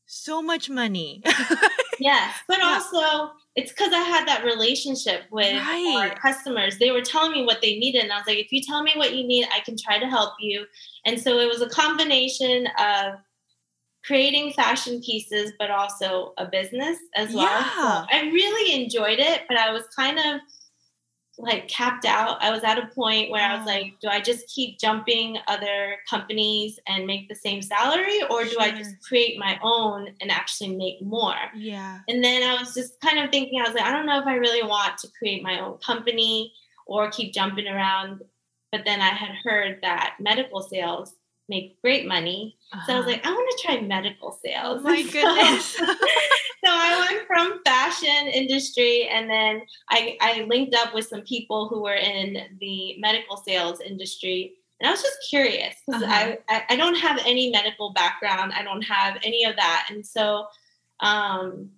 [0.05, 1.23] so much money.
[1.99, 2.81] Yes, but Yeah.
[2.81, 6.77] also it's because I had that relationship with our customers.
[6.77, 8.93] They were telling me what they needed, and I was like, if you tell me
[8.95, 10.65] what you need, I can try to help you.
[11.05, 13.15] And so it was a combination of
[14.05, 17.45] creating fashion pieces, but also a business as well.
[17.45, 18.03] Yeah.
[18.03, 20.39] So I really enjoyed it, but I was kind of
[21.39, 22.41] like capped out.
[22.41, 23.71] I was at a point where I was Oh.
[23.71, 28.58] like, do I just keep jumping other companies and make the same salary, or do
[28.60, 31.36] I just create my own and actually make more?
[31.56, 32.00] yeah.
[32.08, 34.26] And then I was just kind of thinking, I was like, I don't know if
[34.28, 36.54] I really want to create my own company
[36.88, 38.21] or keep jumping around.
[38.71, 41.13] But then I had heard that medical sales
[41.49, 42.57] make great money.
[42.86, 43.12] So I was Uh-huh.
[43.12, 44.83] like, I want to try medical sales.
[44.83, 45.65] my So- goodness.
[45.75, 45.86] so
[46.65, 51.81] I went from fashion industry and then I, I linked up with some people who
[51.81, 54.55] were in the medical sales industry.
[54.79, 56.13] And I was just curious because Uh-huh.
[56.13, 58.51] I, I, I don't have any medical background.
[58.53, 59.88] I don't have any of that.
[59.89, 60.47] And so
[60.99, 61.69] um,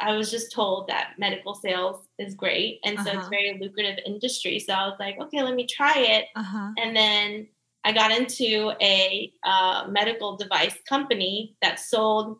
[0.00, 2.80] I was just told that medical sales is great.
[2.84, 3.18] And so Uh-huh.
[3.20, 4.58] it's very lucrative industry.
[4.58, 6.24] So I was like, okay, let me try it.
[6.34, 6.70] Uh-huh.
[6.78, 7.48] And then
[7.84, 12.38] I got into a uh, medical device company that sold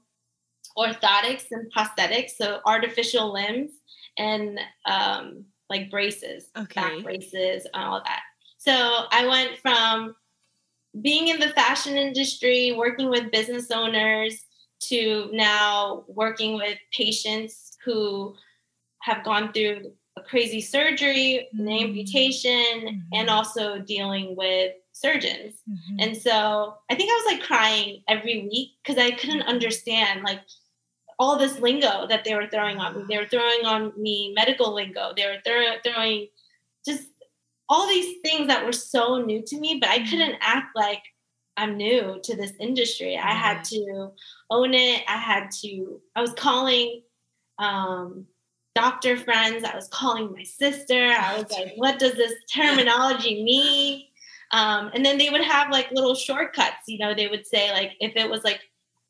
[0.76, 3.72] orthotics and prosthetics, so artificial limbs
[4.18, 6.80] and um, like braces, Okay.
[6.80, 8.20] back braces, and all that.
[8.58, 8.72] So
[9.10, 10.14] I went from
[11.00, 14.44] being in the fashion industry, working with business owners,
[14.88, 18.34] to now working with patients who
[19.02, 21.82] have gone through a crazy surgery, an Mm.
[21.84, 23.32] amputation, and Mhm.
[23.32, 25.54] also dealing with surgeons.
[25.68, 25.96] Mhm.
[26.02, 30.40] And so I think I was like crying every week because I couldn't understand like
[31.18, 33.04] all this lingo that they were throwing on me.
[33.08, 35.12] They were throwing on me medical lingo.
[35.16, 36.28] They were throw- throwing
[36.86, 37.04] just
[37.68, 41.02] all these things that were so new to me, but I couldn't act like
[41.56, 43.16] I'm new to this industry.
[43.16, 44.10] I had to
[44.50, 45.02] own it.
[45.06, 47.02] I had to, I was calling
[47.58, 48.26] um,
[48.74, 49.64] doctor friends.
[49.64, 51.12] I was calling my sister.
[51.12, 54.04] I was like, what does this terminology mean?
[54.52, 56.88] Um, and then they would have like little shortcuts.
[56.88, 58.60] You know, they would say like if it was like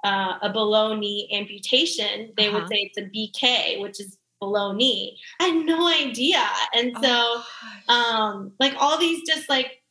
[0.04, 2.68] uh, a below knee amputation, they would Uh-huh.
[2.68, 5.18] say it's a BK, which is below knee.
[5.40, 7.44] I had no idea, and so Oh,
[7.88, 9.82] um, like all these just like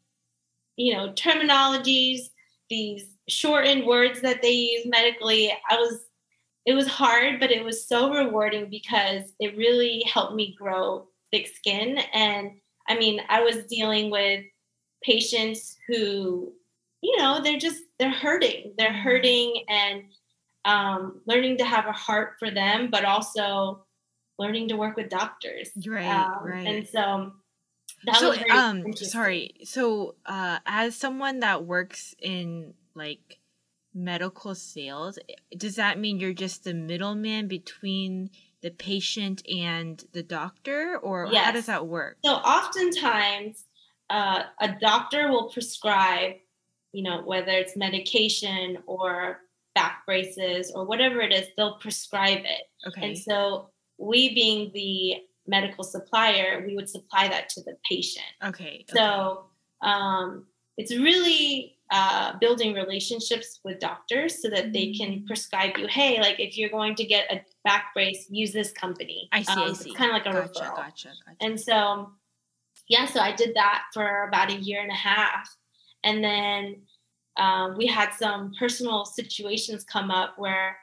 [0.77, 2.19] you know terminologies,
[2.69, 5.51] these shortened words that they use medically.
[5.69, 5.99] I was
[6.65, 11.47] it was hard, but it was so rewarding because it really helped me grow thick
[11.47, 11.99] skin.
[12.13, 12.51] And
[12.87, 14.43] I mean, I was dealing with
[15.03, 16.53] patients who,
[17.01, 18.73] you know, they're just they're hurting.
[18.77, 19.03] They're Mhm.
[19.03, 20.03] hurting and
[20.65, 23.85] um, learning to have a heart for them, but also
[24.39, 25.71] learning to work with doctors.
[25.85, 26.67] Right, Um, right.
[26.67, 27.33] And so
[28.05, 33.39] that so was very um sorry so uh as someone that works in like
[33.93, 35.19] medical sales
[35.57, 38.29] does that mean you're just the middleman between
[38.61, 43.65] the patient and the doctor or how does that work So oftentimes,
[44.17, 46.33] uh, a doctor will prescribe,
[46.97, 49.39] you know, whether it's medication or
[49.75, 52.63] back braces or whatever it is, they'll prescribe it.
[52.87, 54.95] okay And so we, being the
[55.47, 58.31] medical supplier, we would supply that to the patient.
[58.49, 58.85] okay okay.
[58.97, 59.45] So
[59.81, 60.45] um,
[60.77, 65.27] it's really uh, building relationships with doctors so that they can Mm.
[65.27, 69.19] prescribe you, hey, like if you're going to get a back brace, use this company.
[69.31, 70.75] i see i Um, see It's kind of like a gotcha referral.
[70.75, 71.79] gotcha gotcha And so,
[72.91, 75.49] yeah, so I did that for about a year and a half.
[76.03, 76.81] And then
[77.37, 80.75] um, we had some personal situations come up where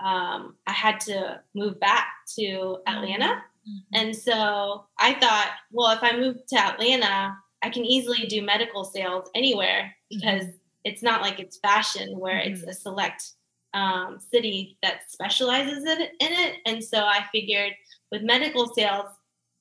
[0.00, 3.42] um, I had to move back to Atlanta.
[3.68, 3.82] Mhm.
[3.94, 8.84] And so I thought, well, if I move to Atlanta, I can easily do medical
[8.84, 10.46] sales anywhere because
[10.84, 13.22] it's not like it's fashion where it's a select
[13.74, 16.56] um, city that specializes in it, in it.
[16.66, 17.74] And so I figured
[18.10, 19.06] with medical sales,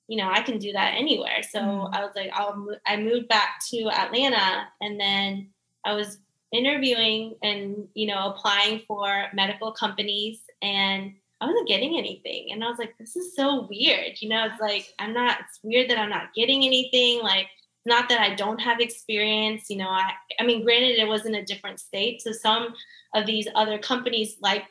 [0.08, 1.44] you know, I can do that anywhere.
[1.44, 1.96] So Mhm.
[1.96, 5.50] I was like, I'll, I moved back to Atlanta and then
[5.86, 6.20] I was
[6.52, 12.52] interviewing and, you know, applying for medical companies and I wasn't getting anything.
[12.52, 14.22] And I was like, this is so weird.
[14.22, 17.22] You know, it's like, I'm not, it's weird that I'm not getting anything.
[17.22, 17.48] Like,
[17.86, 21.36] not that I don't have experience, you know, I, I mean, granted, it was in
[21.36, 22.22] a different state.
[22.22, 22.74] So some
[23.14, 24.66] of these other companies like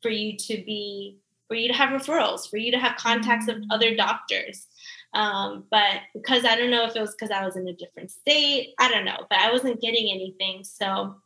[0.00, 3.56] for you to be, for you to have referrals, for you to have contacts of
[3.70, 4.66] other doctors.
[5.14, 8.10] Um, but because I don't know if it was because I was in a different
[8.10, 10.64] state, I don't know, but I wasn't getting anything.
[10.64, 11.16] So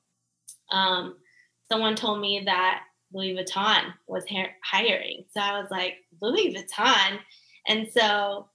[0.71, 1.17] um,
[1.71, 5.25] someone told me that Louis Vuitton was ha- hiring.
[5.31, 7.19] So I was like, Louis Vuitton.
[7.67, 8.49] And so,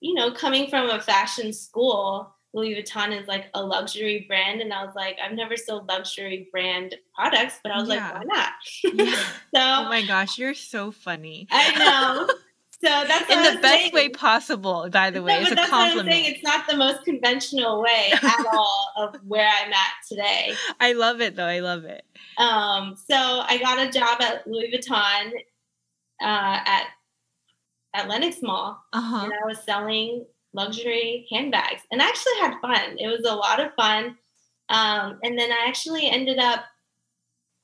[0.00, 4.60] you know, coming from a fashion school, Louis Vuitton is like a luxury brand.
[4.62, 7.94] And I was like, I've never sold luxury brand products, but I was Yeah.
[8.12, 8.52] like, why not?
[8.94, 9.14] Yeah.
[9.54, 12.26] so oh my gosh you're so funny I know.
[12.82, 13.92] So that's in the best saying.
[13.94, 15.96] way possible by the way No, it's but a that's what I'm saying.
[16.04, 20.54] compliment It's not the most conventional way at all of where I'm at today.
[20.80, 22.04] i love it though i love it
[22.38, 25.32] Um, so I got a job at Louis Vuitton
[26.22, 26.84] uh, at
[27.94, 32.96] at Lenox Mall, uh-huh and I was selling luxury handbags, and I actually had fun.
[32.98, 34.16] It was a lot of fun.
[34.68, 36.64] Um, and then I actually ended up.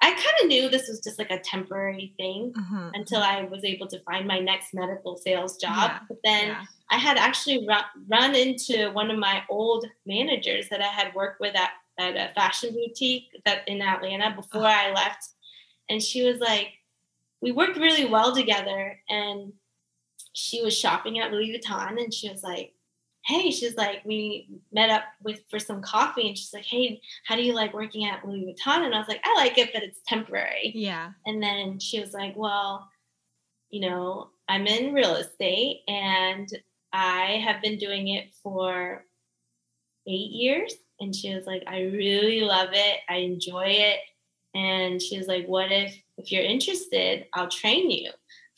[0.04, 3.62] I kind of knew this was just like a temporary thing uh-huh until I was
[3.64, 5.92] able to find my next medical sales job.
[5.92, 6.64] Yeah, But then yeah.
[6.90, 11.40] I had actually run, run into one of my old managers that I had worked
[11.40, 15.28] with at, at a fashion boutique that in Atlanta before I left.
[15.88, 16.68] And she was like,
[17.40, 18.98] we worked really well together.
[19.08, 19.52] And
[20.32, 22.71] she was shopping at Louis Vuitton and she was like,
[23.24, 27.36] hey, she's like, we met up with for some coffee and she's like, hey, how
[27.36, 28.84] do you like working at Louis Vuitton?
[28.84, 30.72] And I was like, I like it, but it's temporary.
[30.74, 32.88] yeah And then she was like, Well,
[33.70, 36.48] you know, I'm in real estate and
[36.92, 39.04] I have been doing it for
[40.06, 40.74] eight years.
[41.00, 43.00] And she was like, I really love it.
[43.08, 44.00] I enjoy it.
[44.54, 48.10] And she was like, What if, if you're interested, I'll train you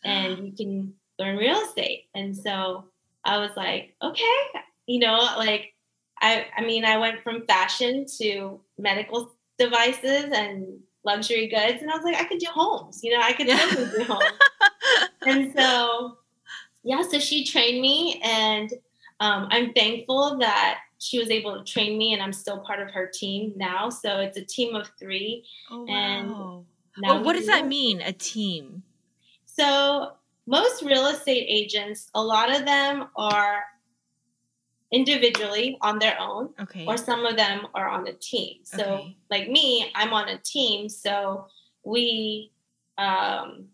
[0.04, 0.42] and ah.
[0.42, 2.06] you can learn real estate.
[2.14, 2.86] And so
[3.24, 4.38] I was like, Okay,
[4.86, 5.74] you know, like,
[6.20, 11.96] I, I mean, I went from fashion to medical devices and luxury goods, and I
[11.96, 13.58] was like, I could do homes, you know, I could yeah.
[13.58, 14.38] totally do homes.
[15.26, 16.18] and so,
[16.82, 18.70] yeah, so she trained me, and
[19.20, 22.90] um, I'm thankful that she was able to train me, and I'm still part of
[22.90, 23.90] her team now.
[23.90, 25.44] So it's a team of three.
[25.70, 26.64] Oh, wow.
[26.96, 28.82] And well, what does that mean, a team?
[29.44, 30.12] So
[30.46, 33.64] most real estate agents, a lot of them are
[34.94, 36.86] individually on their own okay.
[36.86, 38.58] or some of them are on a team.
[38.62, 39.16] So okay.
[39.28, 41.46] like me i'm on a team so
[41.82, 42.52] we
[42.96, 43.66] um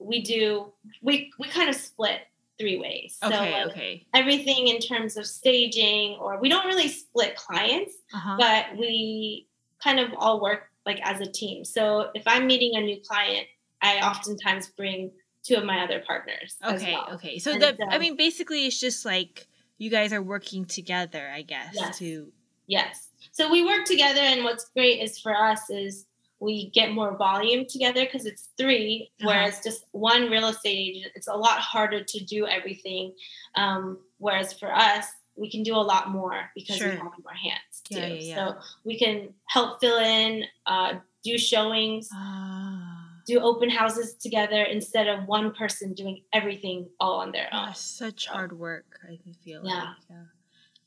[0.00, 2.22] we do we we kind of split
[2.58, 3.18] three ways.
[3.22, 4.06] Okay, so like okay.
[4.14, 8.36] everything in terms of staging or we don't really split clients uh-huh.
[8.38, 9.46] but we
[9.82, 11.64] kind of all work like as a team.
[11.64, 13.46] So if i'm meeting a new client
[13.80, 15.12] i oftentimes bring
[15.44, 17.08] two of my other partners okay well.
[17.12, 19.46] okay so that i mean basically it's just like
[19.78, 21.98] you guys are working together, I guess, yes.
[21.98, 22.32] to
[22.66, 23.08] Yes.
[23.32, 26.06] So we work together and what's great is for us is
[26.40, 29.28] we get more volume together because it's 3 uh-huh.
[29.28, 33.12] whereas just one real estate agent, it's a lot harder to do everything.
[33.54, 36.90] Um, whereas for us, we can do a lot more because sure.
[36.90, 37.98] we have more hands too.
[37.98, 38.34] Yeah, yeah, yeah.
[38.36, 42.08] So we can help fill in, uh, do showings.
[42.16, 42.93] Uh
[43.26, 47.74] do open houses together instead of one person doing everything all on their own.
[47.74, 49.74] such hard work, I feel yeah.
[49.74, 49.86] like.
[50.10, 50.16] Yeah.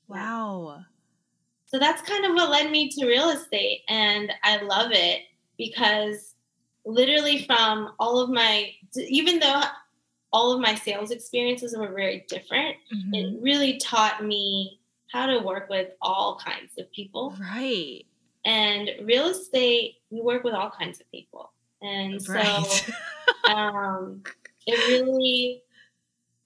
[0.07, 0.85] Wow.
[1.65, 3.81] So that's kind of what led me to real estate.
[3.89, 5.21] And I love it
[5.57, 6.35] because
[6.85, 9.63] literally from all of my, even though
[10.31, 13.13] all of my sales experiences were very different, mm-hmm.
[13.13, 14.79] it really taught me
[15.11, 17.35] how to work with all kinds of people.
[17.39, 18.05] Right.
[18.45, 21.51] And real estate, we work with all kinds of people.
[21.81, 22.65] And right.
[23.45, 24.23] so um,
[24.65, 25.63] it really,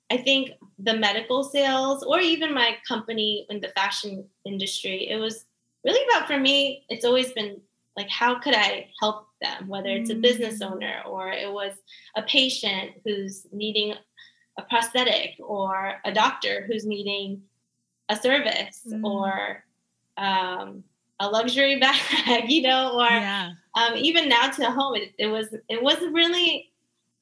[0.10, 5.46] I think the medical sales or even my company in the fashion industry, it was
[5.84, 7.62] really about for me, it's always been
[7.98, 9.68] like, how could I help them?
[9.68, 10.72] Whether it's a business mm.
[10.72, 11.74] owner or it was
[12.16, 13.94] a patient who's needing
[14.58, 17.44] a prosthetic or a doctor who's needing
[18.10, 19.04] a service mm.
[19.04, 19.64] or
[20.18, 20.84] um,
[21.20, 21.80] a luxury
[22.28, 23.52] bag, you know, or yeah.
[23.76, 26.72] Um, even now to home, it, it was it wasn't really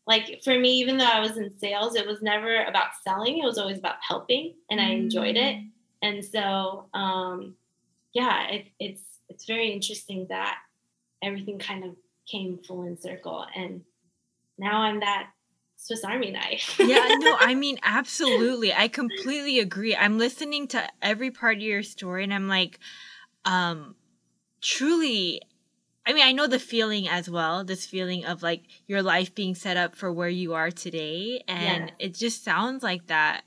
[0.08, 0.72] like for me.
[0.80, 3.38] Even though I was in sales, it was never about selling.
[3.38, 5.58] It was always about helping, and I enjoyed it.
[5.58, 5.70] Mm.
[6.02, 7.56] And so, um,
[8.14, 10.58] yeah, it, it's it's very interesting that
[11.24, 11.96] everything kind of
[12.30, 13.82] came full in circle, and
[14.58, 15.30] now I'm that
[15.76, 16.80] Swiss Army knife.
[16.80, 18.74] yeah, no, I mean, absolutely.
[18.74, 19.96] I completely agree.
[19.96, 22.80] I'm listening to every part of your story and I'm like,
[23.46, 23.96] um
[24.62, 25.42] truly
[26.10, 29.54] I mean, I know the feeling as well, this feeling of like your life being
[29.54, 31.44] set up for where you are today.
[31.48, 31.94] And yeah.
[32.08, 33.44] it just sounds like that.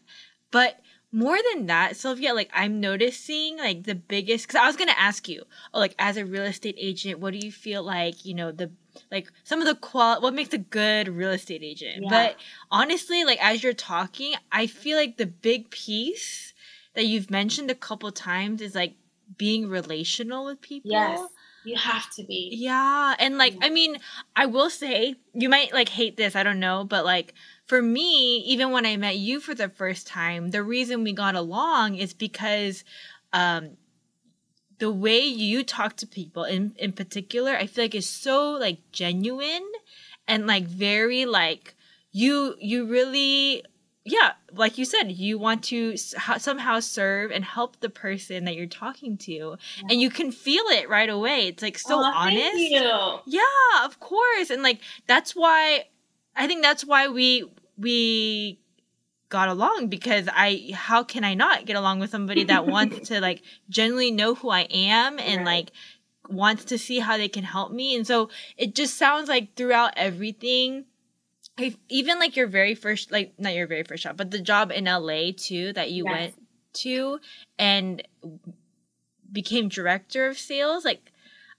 [0.53, 0.79] But
[1.11, 5.01] more than that, Sylvia, like I'm noticing like the biggest, cause I was going to
[5.01, 5.43] ask you,
[5.75, 8.71] oh, like as a real estate agent, what do you feel like, you know, the,
[9.11, 12.05] like some of the qual, what makes a good real estate agent?
[12.05, 12.11] Yeah.
[12.11, 12.37] But
[12.71, 16.55] honestly, like as you're talking, I feel like the big piece
[16.95, 18.95] that you've mentioned a couple times is like
[19.37, 20.93] being relational with people.
[20.93, 21.21] Yes.
[21.65, 22.51] You have to be.
[22.53, 23.15] Yeah.
[23.19, 23.99] And like, I mean,
[24.35, 27.35] I will say, you might like hate this, I don't know, but like
[27.67, 31.35] for me, even when I met you for the first time, the reason we got
[31.35, 32.85] along is because
[33.33, 33.77] um
[34.79, 38.79] the way you talk to people in in particular, I feel like is so like
[38.91, 39.71] genuine
[40.27, 41.77] and like very like
[42.11, 43.65] you you really
[44.05, 48.67] yeah, like you said, you want to somehow serve and help the person that you're
[48.67, 49.57] talking to, yeah.
[49.91, 51.47] and you can feel it right away.
[51.47, 52.57] It's like so oh, honest.
[53.27, 55.85] Yeah, of course, and like that's why
[56.35, 57.49] I think that's why we
[57.79, 58.59] we
[59.29, 63.21] got along because I how can I not get along with somebody that wants to
[63.21, 65.47] like genuinely know who I am and right.
[65.47, 65.73] like
[66.29, 69.93] wants to see how they can help me, and so it just sounds like throughout
[69.97, 70.87] everything
[71.89, 74.85] even like your very first like not your very first job but the job in
[74.85, 76.13] la too that you yes.
[76.13, 76.35] went
[76.73, 77.21] to
[77.59, 78.03] and
[79.31, 81.13] became director of sales like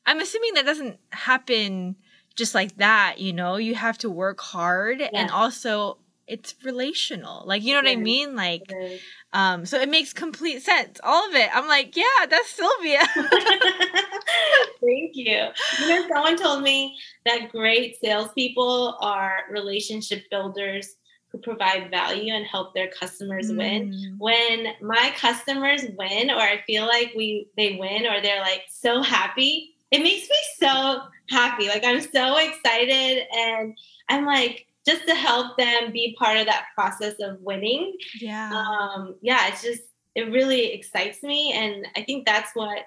[0.06, 1.96] i'm assuming that doesn't happen
[2.36, 5.12] just like that you know you have to work hard yes.
[5.14, 7.44] and also it's relational.
[7.46, 8.36] Like, you know what I mean?
[8.36, 8.72] Like,
[9.34, 11.00] um, so it makes complete sense.
[11.04, 11.50] All of it.
[11.54, 13.02] I'm like, yeah, that's Sylvia.
[14.82, 15.48] Thank you.
[15.80, 20.96] You know, someone told me that great salespeople are relationship builders
[21.34, 23.92] who provide value and help their customers win.
[23.92, 24.16] Mm.
[24.20, 29.02] When my customers win, or I feel like we they win, or they're like so
[29.02, 31.68] happy, it makes me so happy.
[31.68, 33.76] Like I'm so excited, and
[34.10, 38.52] I'm like just to help them be part of that process of winning Yeah.
[38.54, 39.84] um yeah it's just
[40.16, 42.80] it really excites me and i think that's what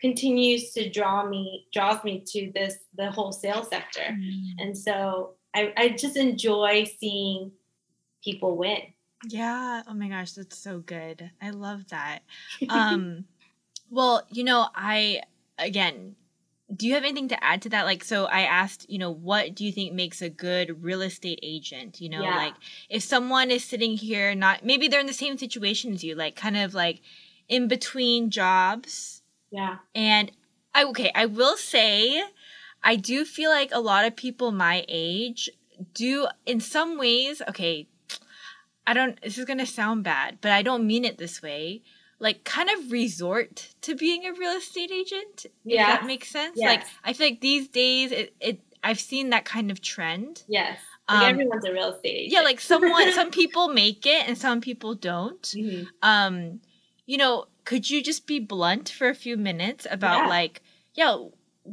[0.00, 4.50] continues to draw me draws me to this the wholesale sector Mm.
[4.58, 7.52] and so i i just enjoy seeing
[8.22, 8.80] people win
[9.26, 9.82] Yeah.
[9.88, 11.30] Oh my gosh, that's so good.
[11.40, 12.18] I love that.
[12.68, 13.24] Um
[13.90, 15.22] well, you know, I
[15.58, 16.16] again,
[16.74, 17.84] do you have anything to add to that?
[17.84, 21.40] Like so I asked, you know, what do you think makes a good real estate
[21.42, 22.00] agent?
[22.00, 22.36] You know, Yeah.
[22.36, 22.54] like
[22.88, 26.36] if someone is sitting here not maybe they're in the same situation as you, like
[26.36, 27.00] kind of like
[27.48, 30.32] in between jobs yeah and
[30.74, 32.22] I okay, I will say
[32.82, 35.48] I do feel like a lot of people my age
[35.94, 37.88] do in some ways, okay,
[38.86, 41.82] I don't this is going to sound bad, but I don't mean it this way.
[42.26, 45.36] Like kind of resort to being a real estate agent.
[45.64, 45.86] Yes.
[45.90, 46.56] that makes sense.
[46.70, 50.42] Like I feel like these days it, it I've seen that kind of trend.
[50.48, 54.22] yes like Um, everyone's a real estate agent yeah, like someone some people make it
[54.28, 55.82] and some people don't Mhm.
[56.12, 56.34] um
[57.10, 57.34] you know
[57.68, 60.28] could you just be blunt for a few minutes about Yeah.
[60.38, 60.54] like
[61.00, 61.14] yeah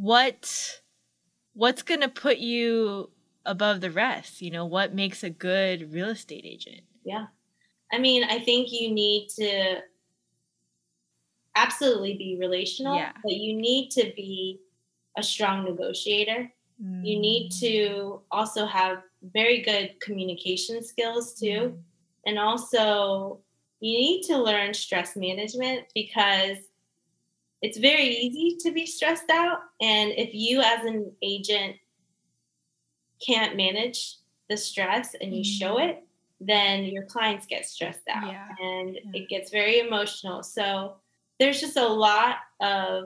[0.10, 0.42] what
[1.54, 3.10] what's gonna put you
[3.46, 7.26] above the rest you know what makes a good real estate agent yeah
[7.92, 9.80] i mean i think you need to
[11.56, 13.12] absolutely be relational Yeah.
[13.24, 14.60] but you need to be
[15.18, 16.52] a strong negotiator
[17.04, 17.60] you need Mm.
[17.60, 21.84] to also have very good communication skills too Mm.
[22.26, 23.40] and also
[23.82, 26.58] you need to learn stress management because
[27.62, 31.76] it's very easy to be stressed out and if you as an agent
[33.26, 34.16] can't manage
[34.50, 35.90] the stress and you show Mhm.
[35.90, 36.04] it
[36.44, 38.56] then your clients get stressed out Yeah.
[38.60, 39.12] and Yeah.
[39.14, 40.96] it gets very emotional so
[41.42, 43.06] there's just a lot of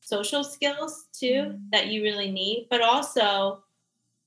[0.00, 1.70] social skills too Mhm.
[1.70, 3.62] that you really need but also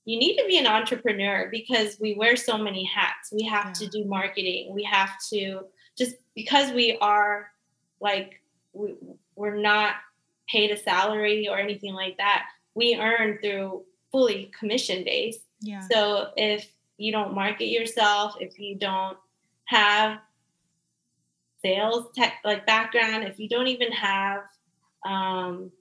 [0.06, 3.30] you need to be an entrepreneur because we wear so many hats.
[3.34, 4.74] We have to do marketing.
[4.74, 5.66] We have to
[5.98, 7.52] just because we are
[8.00, 8.96] like we,
[9.36, 9.96] we're not
[10.48, 15.42] paid a salary or anything like that we earn through fully commission based.
[15.60, 15.82] Yeah.
[15.92, 19.18] So if you don't market yourself, if you don't
[19.66, 20.20] have
[21.62, 24.41] sales tech like background, if you don't even have
[25.05, 25.72] um,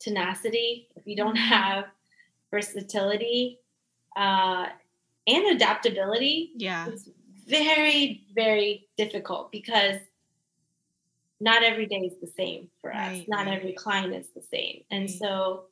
[0.00, 1.86] tenacity, if you don't have
[2.50, 3.58] versatility
[4.16, 4.66] uh,
[5.26, 7.08] and adaptability, yeah it's
[7.46, 9.98] very very difficult because
[11.40, 13.58] not every day is the same for us Right, not right.
[13.58, 15.10] every client is the same and Right.
[15.10, 15.64] so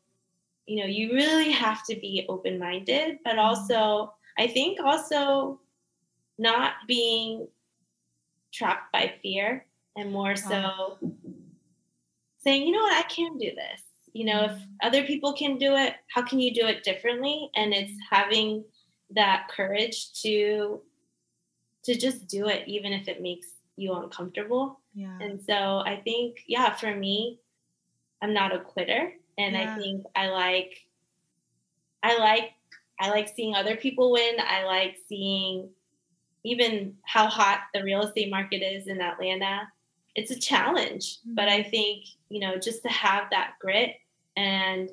[0.66, 3.44] you know you really have to be open minded but Mhm.
[3.44, 5.60] also i think also
[6.38, 7.48] not being
[8.52, 10.98] trapped by fear and more so
[12.40, 13.04] saying you know what?
[13.04, 13.82] I can do this.
[14.12, 14.76] You know if Mhm.
[14.82, 17.50] other people can do it how can you do it differently?
[17.54, 18.64] And it's having
[19.10, 20.82] that courage to
[21.84, 24.80] to just do it even if it makes you uncomfortable.
[24.94, 25.18] Yeah.
[25.20, 27.40] And so i think yeah for me
[28.20, 29.14] i'm not a quitter.
[29.38, 29.62] And Yeah.
[29.62, 30.86] i think i like
[32.02, 32.52] i like
[33.00, 34.36] i like seeing other people win.
[34.38, 35.70] I like seeing
[36.44, 39.62] even how hot the real estate market is in atlanta
[40.14, 41.18] it's a challenge.
[41.24, 43.96] But i think you know just to have that grit
[44.36, 44.90] and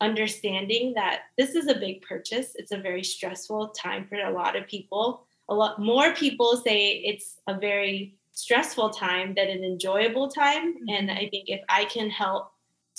[0.00, 4.56] understanding that this is a big purchase it's a very stressful time for a lot
[4.56, 5.24] of people.
[5.48, 10.76] A lot more people say it's a very stressful time than an enjoyable time.
[10.88, 11.16] And Mhm.
[11.16, 12.52] i think if i can help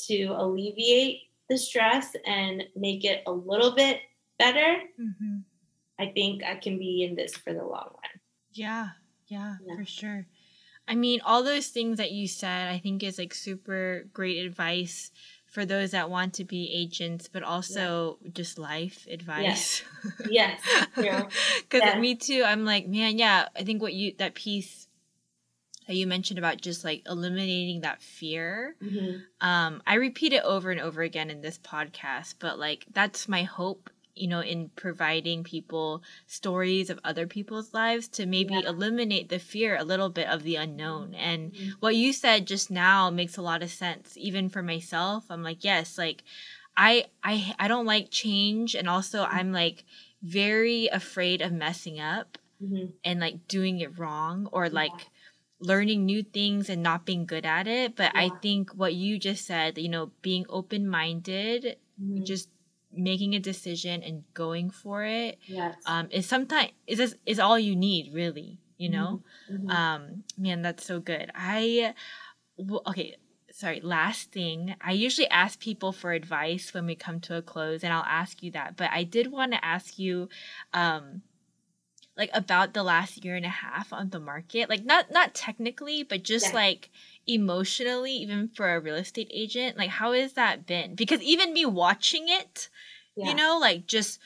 [0.07, 4.01] to alleviate the stress and make it a little bit
[4.39, 5.37] better hmm
[5.99, 8.19] i think i can be in this for the long run
[8.51, 8.89] Yeah,
[9.27, 9.75] yeah, Yeah.
[9.75, 10.27] for sure.
[10.87, 15.11] I mean, all those things that you said, I think is like super great advice
[15.47, 19.83] for those that want to be agents, but also just life advice.
[20.29, 20.61] yes
[20.93, 21.27] true.
[21.63, 21.99] Because Yeah.
[21.99, 24.87] me too, I'm like, man, yeah, I think what you, that piece
[25.87, 29.23] that you mentioned about just like eliminating that fear, Mhm.
[29.41, 33.43] um, I repeat it over and over again in this podcast, but like that's my
[33.43, 38.69] hope, you know, in providing people stories of other people's lives to maybe Yeah.
[38.69, 41.13] eliminate the fear a little bit of the unknown.
[41.15, 41.73] And Mhm.
[41.81, 45.25] what you said just now makes a lot of sense, even for myself.
[45.29, 46.23] I'm like, yes, like
[46.77, 49.83] I I I don't like change and also I'm like
[50.21, 52.93] very afraid of messing up Mhm.
[53.03, 54.73] and like doing it wrong or Yeah.
[54.73, 55.09] like
[55.59, 57.95] learning new things and not being good at it.
[57.95, 62.25] But I think what you just said, you know, being open minded, Mhm.
[62.25, 62.49] just
[62.97, 65.75] making a decision and going for it yes.
[65.85, 69.21] um is sometimes is this is all you need really you know
[69.51, 69.69] Mhm.
[69.69, 71.93] um man that's so good i
[72.57, 73.15] w- okay
[73.51, 77.83] sorry last thing i usually ask people for advice when we come to a close
[77.83, 80.27] and i'll ask you that but i did want to ask you
[80.73, 81.21] um
[82.17, 86.03] like about the last year and a half on the market like not not technically
[86.03, 86.55] but just Yeah.
[86.55, 86.89] like
[87.27, 91.65] emotionally even for a real estate agent like how has that been because even me
[91.65, 92.69] watching it
[93.15, 93.29] Yeah.
[93.29, 94.19] you know like just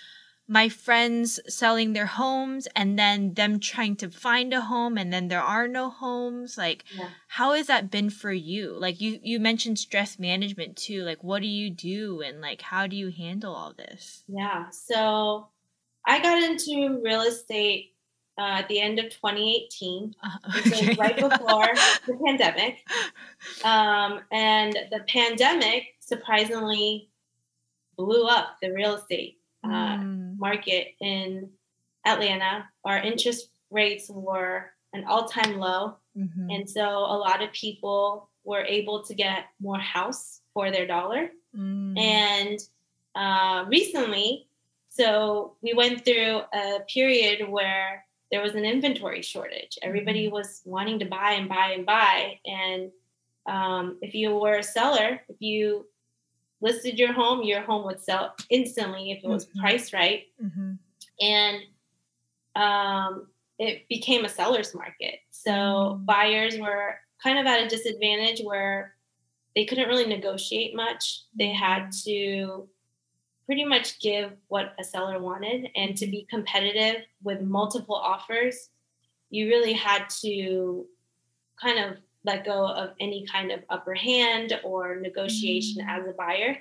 [0.47, 5.27] my friends selling their homes and then them trying to find a home and then
[5.27, 7.09] there are no homes like Yeah.
[7.27, 11.41] how has that been for you like you you mentioned stress management too like what
[11.41, 14.69] do you do and like how do you handle all this Yeah.
[14.71, 15.49] So
[16.05, 17.95] I got into real estate
[18.39, 21.67] uh, at the end of 2018, uh, which was right before
[22.07, 22.75] the pandemic.
[23.63, 27.09] Um, and the pandemic surprisingly
[27.97, 31.49] blew up the real estate uh, Mm, market in
[32.05, 32.53] Atlanta.
[32.85, 35.97] Our interest rates were an all time low.
[36.15, 40.87] mhm, And so a lot of people were able to get more house for their
[40.87, 41.29] dollar.
[41.53, 42.57] mm, And
[43.15, 44.47] uh, recently,
[44.89, 49.77] so we went through a period where there was an inventory shortage.
[49.81, 52.39] Everybody was wanting to buy and buy and buy.
[52.45, 52.91] And
[53.47, 55.87] um, if you were a seller, if you
[56.61, 59.59] listed your home, your home would sell instantly if it was Mhm.
[59.61, 60.27] priced right.
[60.41, 60.77] mhm,
[61.21, 61.63] And
[62.55, 63.27] um,
[63.57, 65.19] it became a seller's market.
[65.31, 66.05] So Mm.
[66.05, 68.95] buyers were kind of at a disadvantage where
[69.55, 71.23] they couldn't really negotiate much.
[71.37, 72.69] They had to
[73.49, 75.69] pretty much give what a seller wanted.
[75.75, 78.69] And to be competitive with multiple offers
[79.31, 80.85] you really had to
[81.61, 85.89] kind of let go of any kind of upper hand or negotiation Mm.
[85.89, 86.57] as a buyer.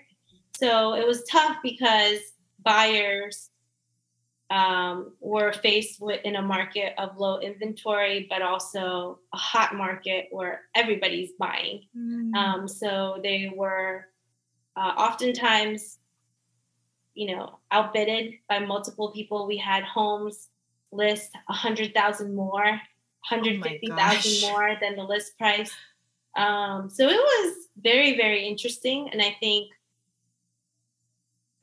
[0.59, 2.20] So it was tough because
[2.62, 3.51] buyers
[4.51, 10.28] um, were faced with in a market of low inventory but also a hot market
[10.30, 11.82] where everybody's buying.
[11.97, 14.07] Mm, um, so they were
[14.76, 15.99] uh, oftentimes,
[17.19, 19.47] you know, outbidded by multiple people.
[19.49, 20.49] We had homes
[20.93, 22.81] list a hundred thousand more,
[23.21, 24.43] hundred fifty thousand gosh.
[24.43, 25.73] more than the list price.
[26.37, 29.69] Um, so it was very, very interesting, and I think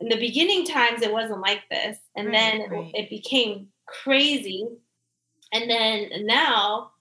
[0.01, 2.91] in the beginning times it wasn't like this, and Right, then it- right.
[2.93, 4.67] it became crazy,
[5.53, 6.91] and then now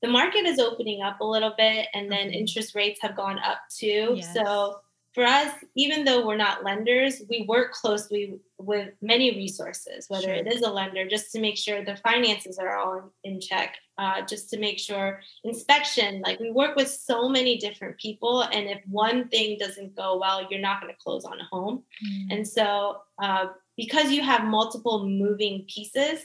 [0.00, 2.34] the market is opening up a little bit and then Mhm.
[2.34, 4.32] interest rates have gone up too Yes.
[4.32, 4.80] so
[5.18, 10.44] for us even though we're not lenders we work closely with many resources whether it
[10.44, 10.56] Sure.
[10.56, 14.48] is a lender just to make sure the finances are all in, check uh, just
[14.50, 19.28] to make sure inspection like we work with so many different people and if one
[19.28, 22.98] thing doesn't go well you're not going to close on a home mm, and so,
[23.22, 23.46] uh,
[23.76, 26.20] because you have multiple moving pieces,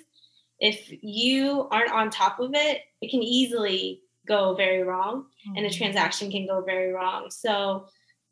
[0.59, 5.25] if you aren't on top of it, it can easily go very wrong
[5.57, 7.29] and a oh, transaction can go very wrong.
[7.29, 7.87] So,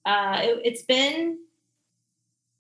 [0.06, 1.40] uh, it, it's been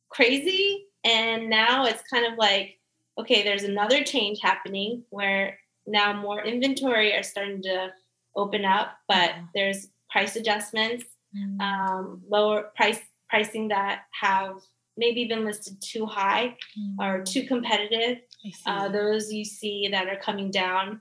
[0.10, 0.88] crazy.
[1.04, 2.78] And now it's kind of like,
[3.18, 7.92] okay, there's another change happening where now more inventory are starting to
[8.36, 14.58] open up, but there's price adjustments mm, um, lower price pricing that have
[14.98, 16.56] maybe been listed too high
[17.00, 18.20] or mm, too competitive.
[18.66, 21.00] Uh, those you see that are coming down,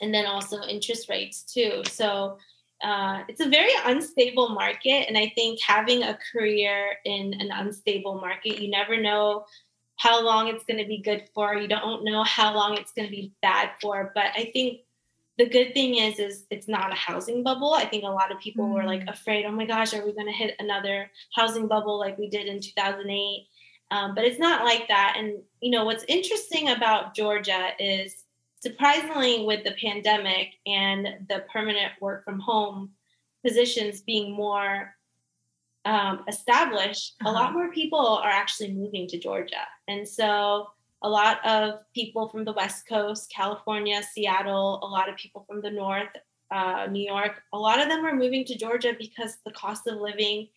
[0.00, 1.82] and then also interest rates too.
[1.86, 2.38] So
[2.82, 8.20] uh, it's a very unstable market, and I think having a career in an unstable
[8.20, 9.44] market, you never know
[9.96, 11.54] how long it's going to be good for.
[11.54, 14.12] You don't know how long it's going to be bad for.
[14.14, 14.80] But I think
[15.40, 18.38] the good thing is is it's not a housing bubble i think a lot of
[18.40, 19.12] people were like Mm.
[19.12, 22.46] afraid oh my gosh are we going to hit another housing bubble like we did
[22.46, 23.46] in 2008
[23.90, 28.19] um, but it's not like that and you know what's interesting about georgia is
[28.60, 32.90] surprisingly with the pandemic and the permanent work from home
[33.44, 34.94] positions being more
[35.86, 37.52] um, established a lot Uh-huh.
[37.52, 40.68] more people are actually moving to georgia and so
[41.02, 45.62] a lot of people from the West Coast, California, Seattle, a lot of people from
[45.62, 46.14] the North,
[46.50, 49.98] uh, New York, a lot of them are moving to Georgia because the cost of
[49.98, 50.48] living,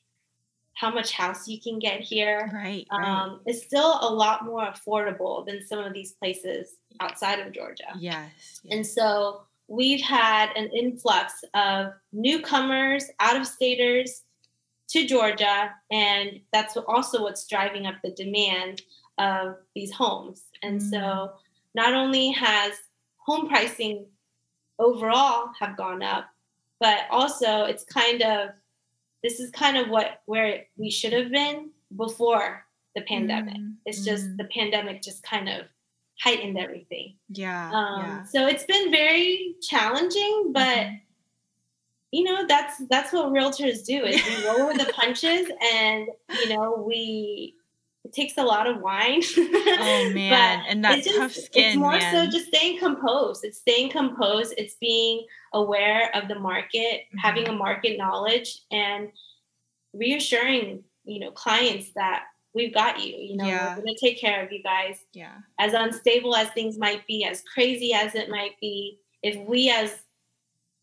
[0.76, 3.08] how much house you can get here, right, right.
[3.08, 7.94] um, is still a lot more affordable than some of these places outside of Georgia.
[7.98, 8.32] yes,
[8.64, 8.68] yes.
[8.72, 14.24] And so we've had an influx of newcomers, out of staters,
[14.90, 18.82] to Georgia, and that's also what's driving up the demand
[19.18, 20.44] of these homes.
[20.62, 20.90] And mm.
[20.90, 21.34] so,
[21.74, 22.74] not only has
[23.18, 24.06] home pricing
[24.78, 26.26] overall have gone up,
[26.80, 28.50] but also it's kind of
[29.24, 32.66] this is kind of what where we should have been before
[32.96, 33.56] the pandemic.
[33.56, 33.76] Mm.
[33.86, 34.38] It's just mm.
[34.38, 35.66] the pandemic just kind of
[36.20, 37.16] heightened everything.
[37.30, 38.24] Yeah, um, yeah.
[38.26, 40.62] So it's been very challenging, but.
[40.62, 40.96] Mm-hmm
[42.14, 46.50] you know that's that's what realtors do is we roll with the punches and you
[46.56, 47.56] know we
[48.04, 51.92] it takes a lot of wine oh man and that just, tough skin it's more
[51.92, 52.26] man.
[52.26, 57.18] so just staying composed it's staying composed it's being aware of the market mm-hmm.
[57.18, 59.10] having a market knowledge and
[59.94, 62.24] reassuring you know clients that
[62.54, 63.76] we've got you you know yeah.
[63.76, 67.26] we're going to take care of you guys yeah as unstable as things might be
[67.26, 70.04] as crazy as it might be if we as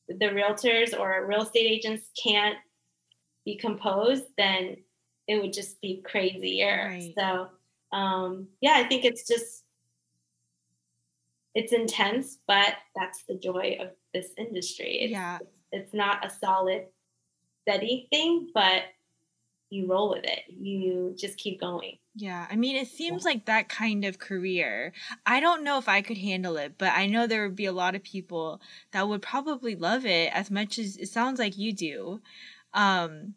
[0.09, 2.57] the realtors or real estate agents can't
[3.45, 4.77] be composed, then
[5.31, 6.89] it would just be crazier.
[6.89, 7.15] Right.
[7.17, 7.47] So,
[7.97, 9.63] um, yeah, I think it's just
[11.55, 14.99] it's intense, but that's the joy of this industry.
[15.03, 16.87] It's, yeah, it's, it's not a solid,
[17.63, 18.83] steady thing, but
[19.71, 20.41] you roll with it.
[20.49, 21.99] You just keep going.
[22.17, 24.93] Yeah, I mean, it seems like that kind of career.
[25.27, 27.73] I don't know if I could handle it, but I know there would be a
[27.73, 28.61] lot of people
[28.91, 32.21] that would probably love it as much as it sounds like you do.
[32.75, 33.35] Um,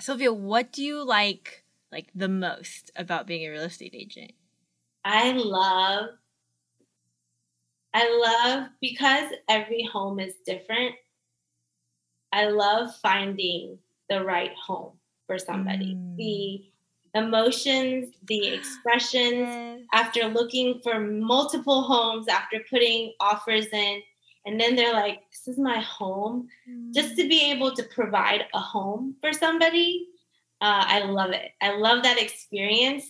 [0.00, 4.32] Sylvia, what do you like like the most about being a real estate agent?
[5.04, 6.10] I love
[7.94, 10.96] I love because every home is different.
[12.32, 13.78] I love finding
[14.10, 14.94] the right home
[15.28, 15.94] for somebody.
[15.94, 16.16] Mm.
[16.16, 16.64] The
[17.14, 24.02] emotions, the expressions after looking for multiple homes, after putting offers in.
[24.46, 26.48] And then they're like, this is my home.
[26.68, 26.94] Mm.
[26.94, 30.08] Just to be able to provide a home for somebody,
[30.60, 31.52] uh, I love it.
[31.60, 33.04] I love that experience.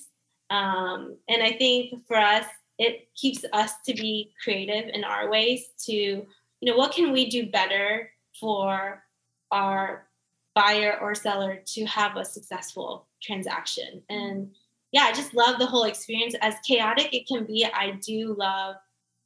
[0.51, 2.47] Um, and I think for us,
[2.78, 6.26] it keeps us to be creative in our ways to, you
[6.62, 8.11] know, what can we do better
[8.41, 9.03] for
[9.51, 10.07] our
[10.55, 14.03] buyer or seller to have a successful transaction.
[14.09, 14.51] And
[14.93, 16.35] yeah, I just love the whole experience.
[16.41, 18.76] As chaotic it can be, I do love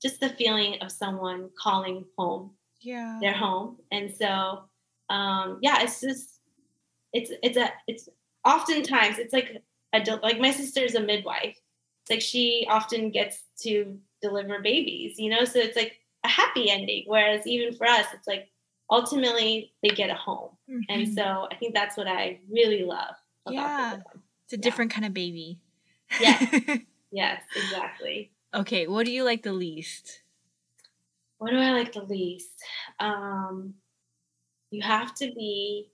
[0.00, 2.52] just the feeling of someone calling home.
[2.80, 3.18] Yeah.
[3.20, 3.78] Their home.
[3.90, 4.64] And so
[5.10, 6.40] um yeah, it's just
[7.12, 8.08] it's it's a it's
[8.44, 11.56] oftentimes it's like a like my sister is a midwife.
[12.02, 16.70] It's like she often gets to deliver babies, you know, so it's like a happy
[16.70, 17.04] ending.
[17.06, 18.48] Whereas even for us, it's like
[18.90, 20.50] ultimately they get a home.
[20.70, 20.80] Mm-hmm.
[20.88, 23.14] And so I think that's what I really love.
[23.48, 23.96] yeah.
[24.44, 24.94] It's a different yeah.
[24.94, 25.60] kind of baby.
[26.20, 26.78] Yes.
[27.12, 28.30] yes, exactly.
[28.54, 30.22] Okay, what do you like the least?
[31.38, 32.50] What do I like the least?
[32.98, 33.74] Um,
[34.70, 35.90] you have to be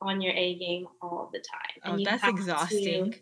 [0.00, 1.80] on your A game all the time.
[1.82, 3.14] And oh, that's exhausting.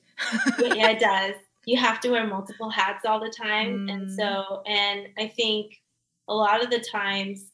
[0.59, 1.35] To, yeah, it does.
[1.65, 3.87] You have to wear multiple hats all the time.
[3.87, 3.93] Mm.
[3.93, 5.81] And so, and I think
[6.29, 7.45] a lot of the times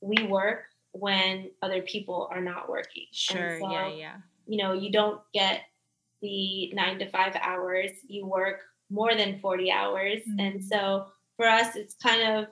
[0.00, 3.06] we work when other people are not working.
[3.12, 3.60] Sure.
[3.60, 3.88] So, yeah.
[3.88, 4.14] Yeah.
[4.48, 5.62] You know, you don't get
[6.20, 7.90] the nine to five hours.
[8.08, 8.62] You work
[8.92, 10.22] more than 40 hours.
[10.28, 10.40] Mm-hmm.
[10.40, 12.46] And so for us, it's kind of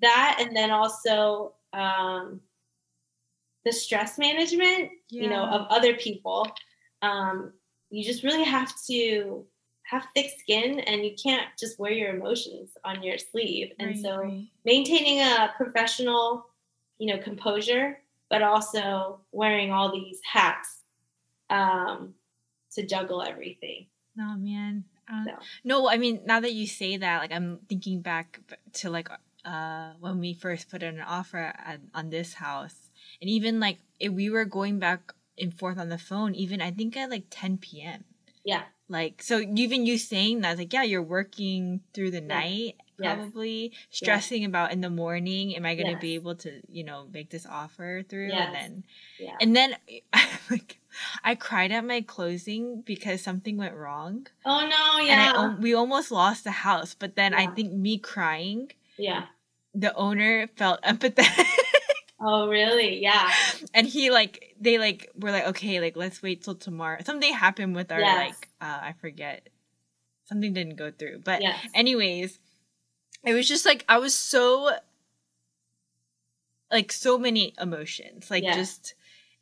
[0.00, 0.38] that.
[0.40, 2.40] And then also um,
[3.64, 5.22] the stress management, yeah.
[5.22, 6.46] you know, of other people.
[7.02, 7.52] Um,
[7.90, 9.44] you just really have to
[9.82, 13.72] have thick skin and you can't just wear your emotions on your sleeve.
[13.78, 14.46] And right, so right.
[14.64, 16.46] maintaining a professional
[17.00, 17.98] you know, composure,
[18.28, 20.82] but also wearing all these hats
[21.48, 22.14] um,
[22.72, 23.86] to juggle everything.
[24.20, 24.84] Oh man.
[25.10, 25.32] Uh, so.
[25.64, 28.40] No, I mean, now that you say that, like I'm thinking back
[28.74, 29.08] to like
[29.44, 32.90] uh, when we first put in an offer at, on this house,
[33.20, 36.70] and even like if we were going back and forth on the phone, even I
[36.70, 38.04] think at like 10 p.m.
[38.44, 38.62] Yeah.
[38.88, 42.26] Like so, even you saying that, like yeah, you're working through the yeah.
[42.26, 43.80] night, probably yes.
[43.90, 44.48] stressing yes.
[44.48, 46.00] about in the morning am i going to yes.
[46.00, 48.84] be able to you know make this offer through and then
[49.18, 49.36] yeah.
[49.40, 49.76] and then
[50.50, 50.78] like
[51.24, 55.74] i cried at my closing because something went wrong oh no yeah and I, we
[55.74, 57.40] almost lost the house but then yeah.
[57.40, 59.24] i think me crying yeah
[59.74, 61.46] the owner felt empathetic
[62.20, 63.00] Oh really?
[63.00, 63.30] Yeah.
[63.72, 66.98] And he like they like were like okay like let's wait till tomorrow.
[67.04, 68.16] Something happened with our yes.
[68.16, 69.48] like uh, I forget.
[70.26, 71.22] Something didn't go through.
[71.24, 71.58] But yes.
[71.74, 72.38] anyways,
[73.24, 74.70] it was just like I was so
[76.70, 78.30] like so many emotions.
[78.30, 78.94] Like just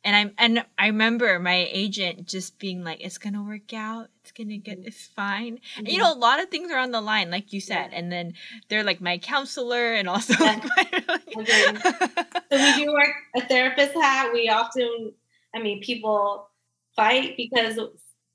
[0.03, 4.07] and I'm and I remember my agent just being like, "It's gonna work out.
[4.21, 4.79] It's gonna get.
[4.79, 4.87] Mm-hmm.
[4.87, 5.79] It's fine." Mm-hmm.
[5.79, 7.89] And you know, a lot of things are on the line, like you said.
[7.91, 7.97] Yeah.
[7.97, 8.33] And then
[8.69, 10.45] they're like my counselor, and also yeah.
[10.45, 10.63] like,
[11.07, 14.31] my, like so we do work a therapist hat.
[14.33, 15.13] We often
[15.53, 16.49] I mean, people
[16.95, 17.79] fight because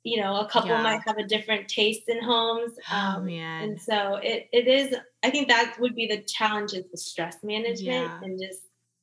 [0.04, 0.82] you know a couple Yeah.
[0.82, 2.72] might have a different taste in homes.
[2.92, 3.62] Oh Um, man.
[3.64, 4.94] and so it, it is
[5.24, 8.20] i think that would be the challenge is the stress management Yeah.
[8.22, 8.62] and just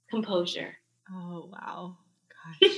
[0.10, 0.76] composure
[1.14, 1.98] Oh wow.
[2.62, 2.70] Gosh.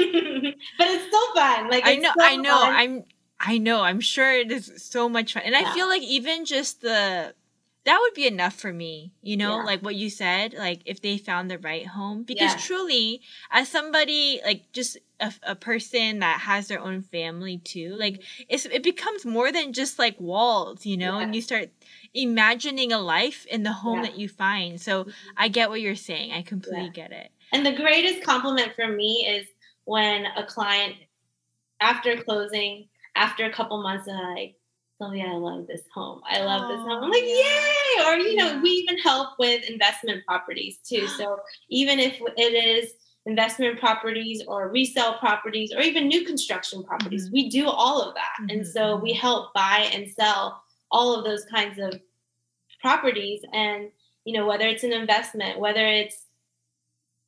[0.78, 2.60] but it's still fun like I know so I know.
[2.60, 2.74] fun.
[2.82, 3.04] I'm
[3.40, 3.82] I know.
[3.82, 5.44] I'm sure it is so much fun.
[5.46, 7.36] And I feel like even just the
[7.86, 9.64] that would be enough for me, you know, Yeah.
[9.64, 12.24] like what you said, like if they found the right home.
[12.24, 12.60] Because Yeah.
[12.62, 13.22] truly,
[13.52, 18.66] as somebody like just a, a person that has their own family too, like it's
[18.66, 21.70] it becomes more than just like walls, you know, and you start
[22.14, 24.10] imagining a life in the home Yeah.
[24.10, 24.80] that you find.
[24.80, 25.14] So Mhm.
[25.38, 26.32] I get what you're saying.
[26.32, 26.90] I completely Yeah.
[26.92, 27.32] get it.
[27.52, 29.46] and the greatest compliment for me is
[29.86, 30.96] when a client
[31.82, 34.56] after closing after a couple months are like
[35.04, 36.22] Sylvia, I love this home.
[36.30, 37.04] I love this home.
[37.04, 38.06] I'm like, Oh, yay!
[38.06, 41.08] Or, you know, we even help with investment properties too.
[41.08, 41.40] So
[41.70, 42.94] even if it is
[43.26, 47.34] investment properties or resale properties or even new construction properties, Mhm.
[47.34, 48.36] we do all of that.
[48.50, 52.00] And Mhm, so we help buy and sell all of those kinds of
[52.82, 53.44] properties.
[53.54, 53.92] And,
[54.26, 56.28] you know, whether it's an investment, whether it's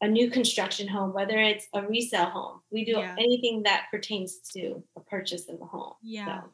[0.01, 3.15] a new construction home, whether it's a resale home, we do Yeah.
[3.17, 5.95] anything that pertains to a purchase of a home.
[6.01, 6.41] Yeah.
[6.43, 6.49] So-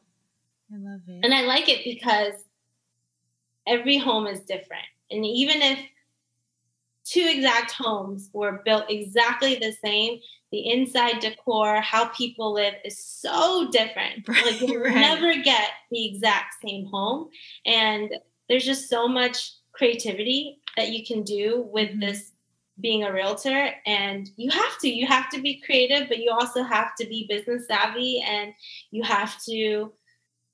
[0.72, 1.20] I love it.
[1.24, 2.32] and I like it because
[3.66, 4.86] every home is different.
[5.10, 5.78] And even if
[7.04, 10.20] two exact homes were built exactly the same,
[10.50, 14.26] the inside decor, how people live is so different.
[14.28, 14.94] Right, like you'll right.
[14.94, 17.28] never get the exact same home.
[17.66, 18.14] And
[18.48, 22.00] there's just so much creativity that you can do with Mhm.
[22.00, 22.32] this
[22.80, 26.62] being a realtor and you have to you have to be creative but you also
[26.62, 28.54] have to be business savvy and
[28.90, 29.92] you have to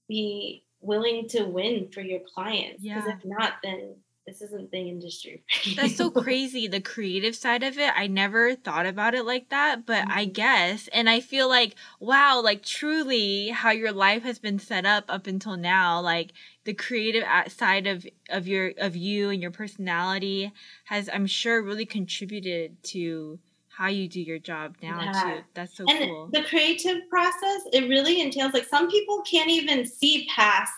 [0.08, 3.16] be willing to win for your clients because Yeah.
[3.16, 3.96] if not then
[4.26, 6.68] this isn't the industry for That's so crazy.
[6.68, 10.34] The creative side of it, I never thought about it like that, but I Mhm.
[10.34, 10.88] guess.
[10.88, 15.26] And I feel like, wow, like truly how your life has been set up up
[15.26, 16.32] until now, like
[16.64, 20.52] the creative side of, of your, of you and your personality
[20.84, 23.38] has, I'm sure, really contributed to
[23.78, 25.22] how you do your job now Yeah.
[25.22, 25.44] too.
[25.54, 26.28] That's so and cool.
[26.32, 30.72] the creative process it really entails like some people can't even see past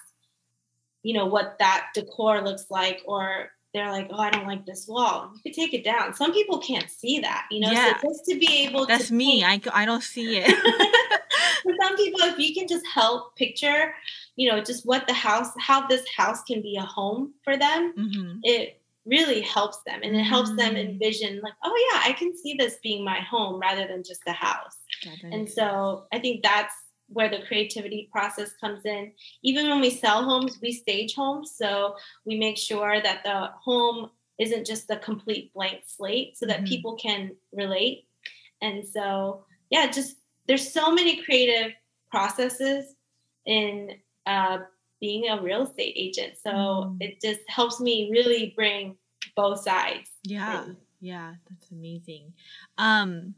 [1.03, 4.86] you know what that decor looks like or they're like oh i don't like this
[4.86, 7.98] wall you could take it down some people can't see that you know Yeah.
[7.98, 9.42] so just to be able That's to me.
[9.42, 10.51] paint- I, I don't see it.
[11.62, 13.94] for some people if you can just help picture
[14.36, 17.92] you know just what the house how this house can be a home for them
[17.96, 20.90] hmm it really helps them and it helps them Mm.
[20.90, 24.32] envision like oh yeah i can see this being my home rather than just a
[24.32, 24.76] house
[25.32, 26.74] and so I think that's
[27.09, 29.12] where the creativity process comes in.
[29.42, 31.53] Even when we sell homes, we stage homes.
[31.57, 31.96] So
[32.26, 36.68] we make sure that the home isn't just a complete blank slate so that Mhm.
[36.68, 38.07] people can relate.
[38.61, 41.72] And so, yeah, just there's so many creative
[42.11, 42.94] processes
[43.46, 44.59] in uh,
[45.01, 46.36] being a real estate agent.
[46.36, 47.01] So Mm.
[47.01, 48.96] it just helps me really bring
[49.36, 50.11] both sides.
[50.24, 50.66] Yeah.
[51.01, 52.34] Yeah, that's amazing.
[52.78, 53.34] Um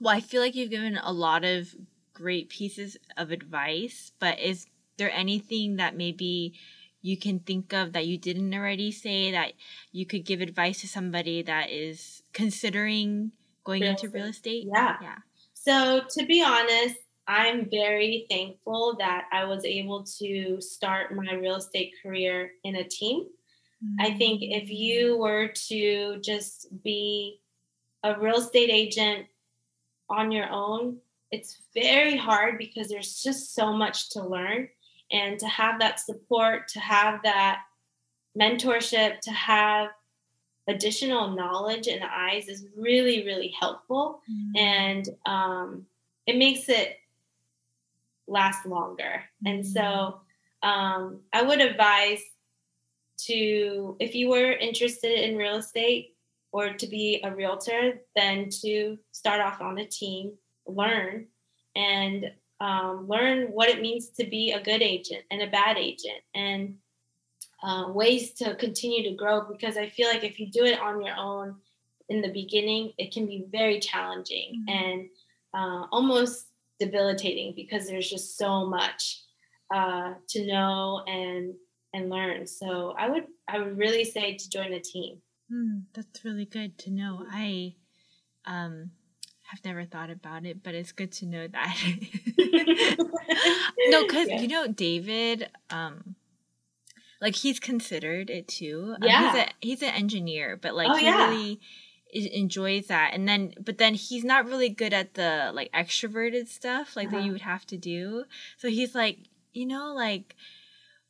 [0.00, 1.74] well, I feel like you've given a lot of
[2.14, 4.66] great pieces of advice, but is
[4.98, 6.58] there anything that maybe
[7.02, 9.54] you can think of that you didn't already say that
[9.92, 13.32] you could give advice to somebody that is considering
[13.64, 14.70] going Real into real estate?
[14.74, 14.98] Yeah.
[14.98, 15.18] Yeah.
[15.54, 16.96] So, to be honest,
[17.28, 22.84] I'm very thankful that I was able to start my real estate career in a
[22.84, 23.26] team.
[24.00, 27.40] I think if you were to just be
[28.02, 29.26] a real estate agent
[30.08, 30.98] on your own,
[31.30, 34.68] it's very hard because there's just so much to learn.
[35.12, 37.60] And to have that support, to have that
[38.38, 39.90] mentorship, to have
[40.68, 44.58] additional knowledge and eyes is really, really helpful Mm.
[44.58, 45.86] and um,
[46.26, 46.96] it makes it
[48.26, 49.22] last longer.
[49.44, 50.20] And so
[50.62, 52.22] um, I would advise
[53.26, 56.16] to, if you were interested in real estate
[56.52, 60.32] or to be a realtor, then to start off on a team,
[60.66, 61.26] learn,
[61.74, 66.22] and um, learn what it means to be a good agent and a bad agent,
[66.34, 66.76] and
[67.62, 69.42] uh, ways to continue to grow.
[69.42, 71.56] Because I feel like if you do it on your own
[72.08, 74.72] in the beginning, it can be very challenging Mhm.
[74.72, 75.10] and
[75.52, 76.46] uh, almost
[76.78, 79.22] debilitating because there's just so much
[79.74, 81.54] uh, to know and
[81.92, 82.46] and learn.
[82.46, 85.18] So I would I would really say to join a team.
[85.50, 87.24] Hmm, that's really good to know.
[87.30, 87.74] I
[88.44, 88.90] um
[89.50, 91.76] have never thought about it, but it's good to know that.
[93.88, 94.40] no, because Yeah.
[94.40, 96.16] you know David, um,
[97.20, 98.94] like he's considered it too.
[99.00, 99.32] Um, Yeah.
[99.32, 101.28] he's a he's an engineer, but like Oh, he yeah.
[101.28, 101.60] really
[102.24, 106.96] enjoys that and then but then he's not really good at the like extroverted stuff
[106.96, 107.18] like uh-huh.
[107.18, 108.24] that you would have to do
[108.56, 109.18] so he's like
[109.52, 110.34] you know like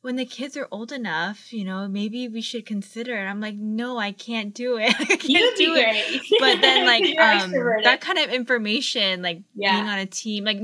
[0.01, 3.25] when the kids are old enough, you know, maybe we should consider it.
[3.25, 4.95] I'm like, no, I can't do it.
[4.99, 6.21] I can't You'd do it.
[6.39, 7.51] But then like um
[7.83, 9.73] that kind of information, like yeah.
[9.73, 10.61] being on a team, like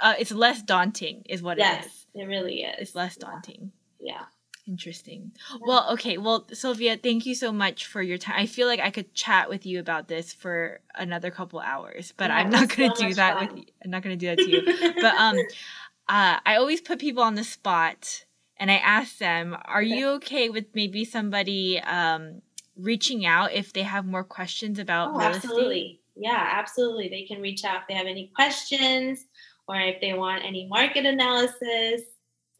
[0.00, 2.06] uh, it's less daunting is what yes, it is.
[2.14, 2.76] It really is.
[2.78, 3.72] It's less daunting.
[3.98, 4.22] Yeah.
[4.68, 5.32] Interesting.
[5.50, 5.58] Yeah.
[5.66, 6.18] Well, okay.
[6.18, 8.34] Well, Sylvia, thank you so much for your time.
[8.36, 12.28] I feel like I could chat with you about this for another couple hours, but
[12.28, 13.46] yeah, I'm not going to so do that fun.
[13.46, 13.64] with you.
[13.82, 14.94] I'm not going to do that to you.
[15.00, 15.36] but um
[16.08, 18.26] uh I always put people on the spot
[18.58, 19.88] and I ask them, "Are okay.
[19.88, 22.42] you okay with maybe somebody um
[22.76, 25.80] reaching out if they have more questions about oh, real absolutely.
[25.80, 27.08] estate?" Yeah, absolutely.
[27.08, 29.24] They can reach out if they have any questions
[29.66, 32.02] or if they want any market analysis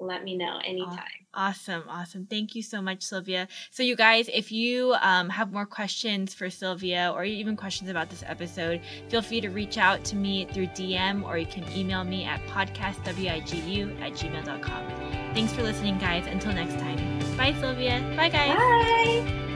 [0.00, 0.98] let me know anytime.
[1.34, 2.26] Awesome, awesome.
[2.26, 3.48] Thank you so much, Sylvia.
[3.70, 8.10] So, you guys, if you um, have more questions for Sylvia or even questions about
[8.10, 12.02] this episode, feel free to reach out to me through DM or you can email
[12.04, 14.88] me at podcastwigu at gmail.com.
[15.34, 16.26] Thanks for listening, guys.
[16.26, 16.96] Until next time.
[17.36, 18.00] Bye, Sylvia.
[18.16, 18.56] Bye, guys.
[18.56, 19.47] Bye.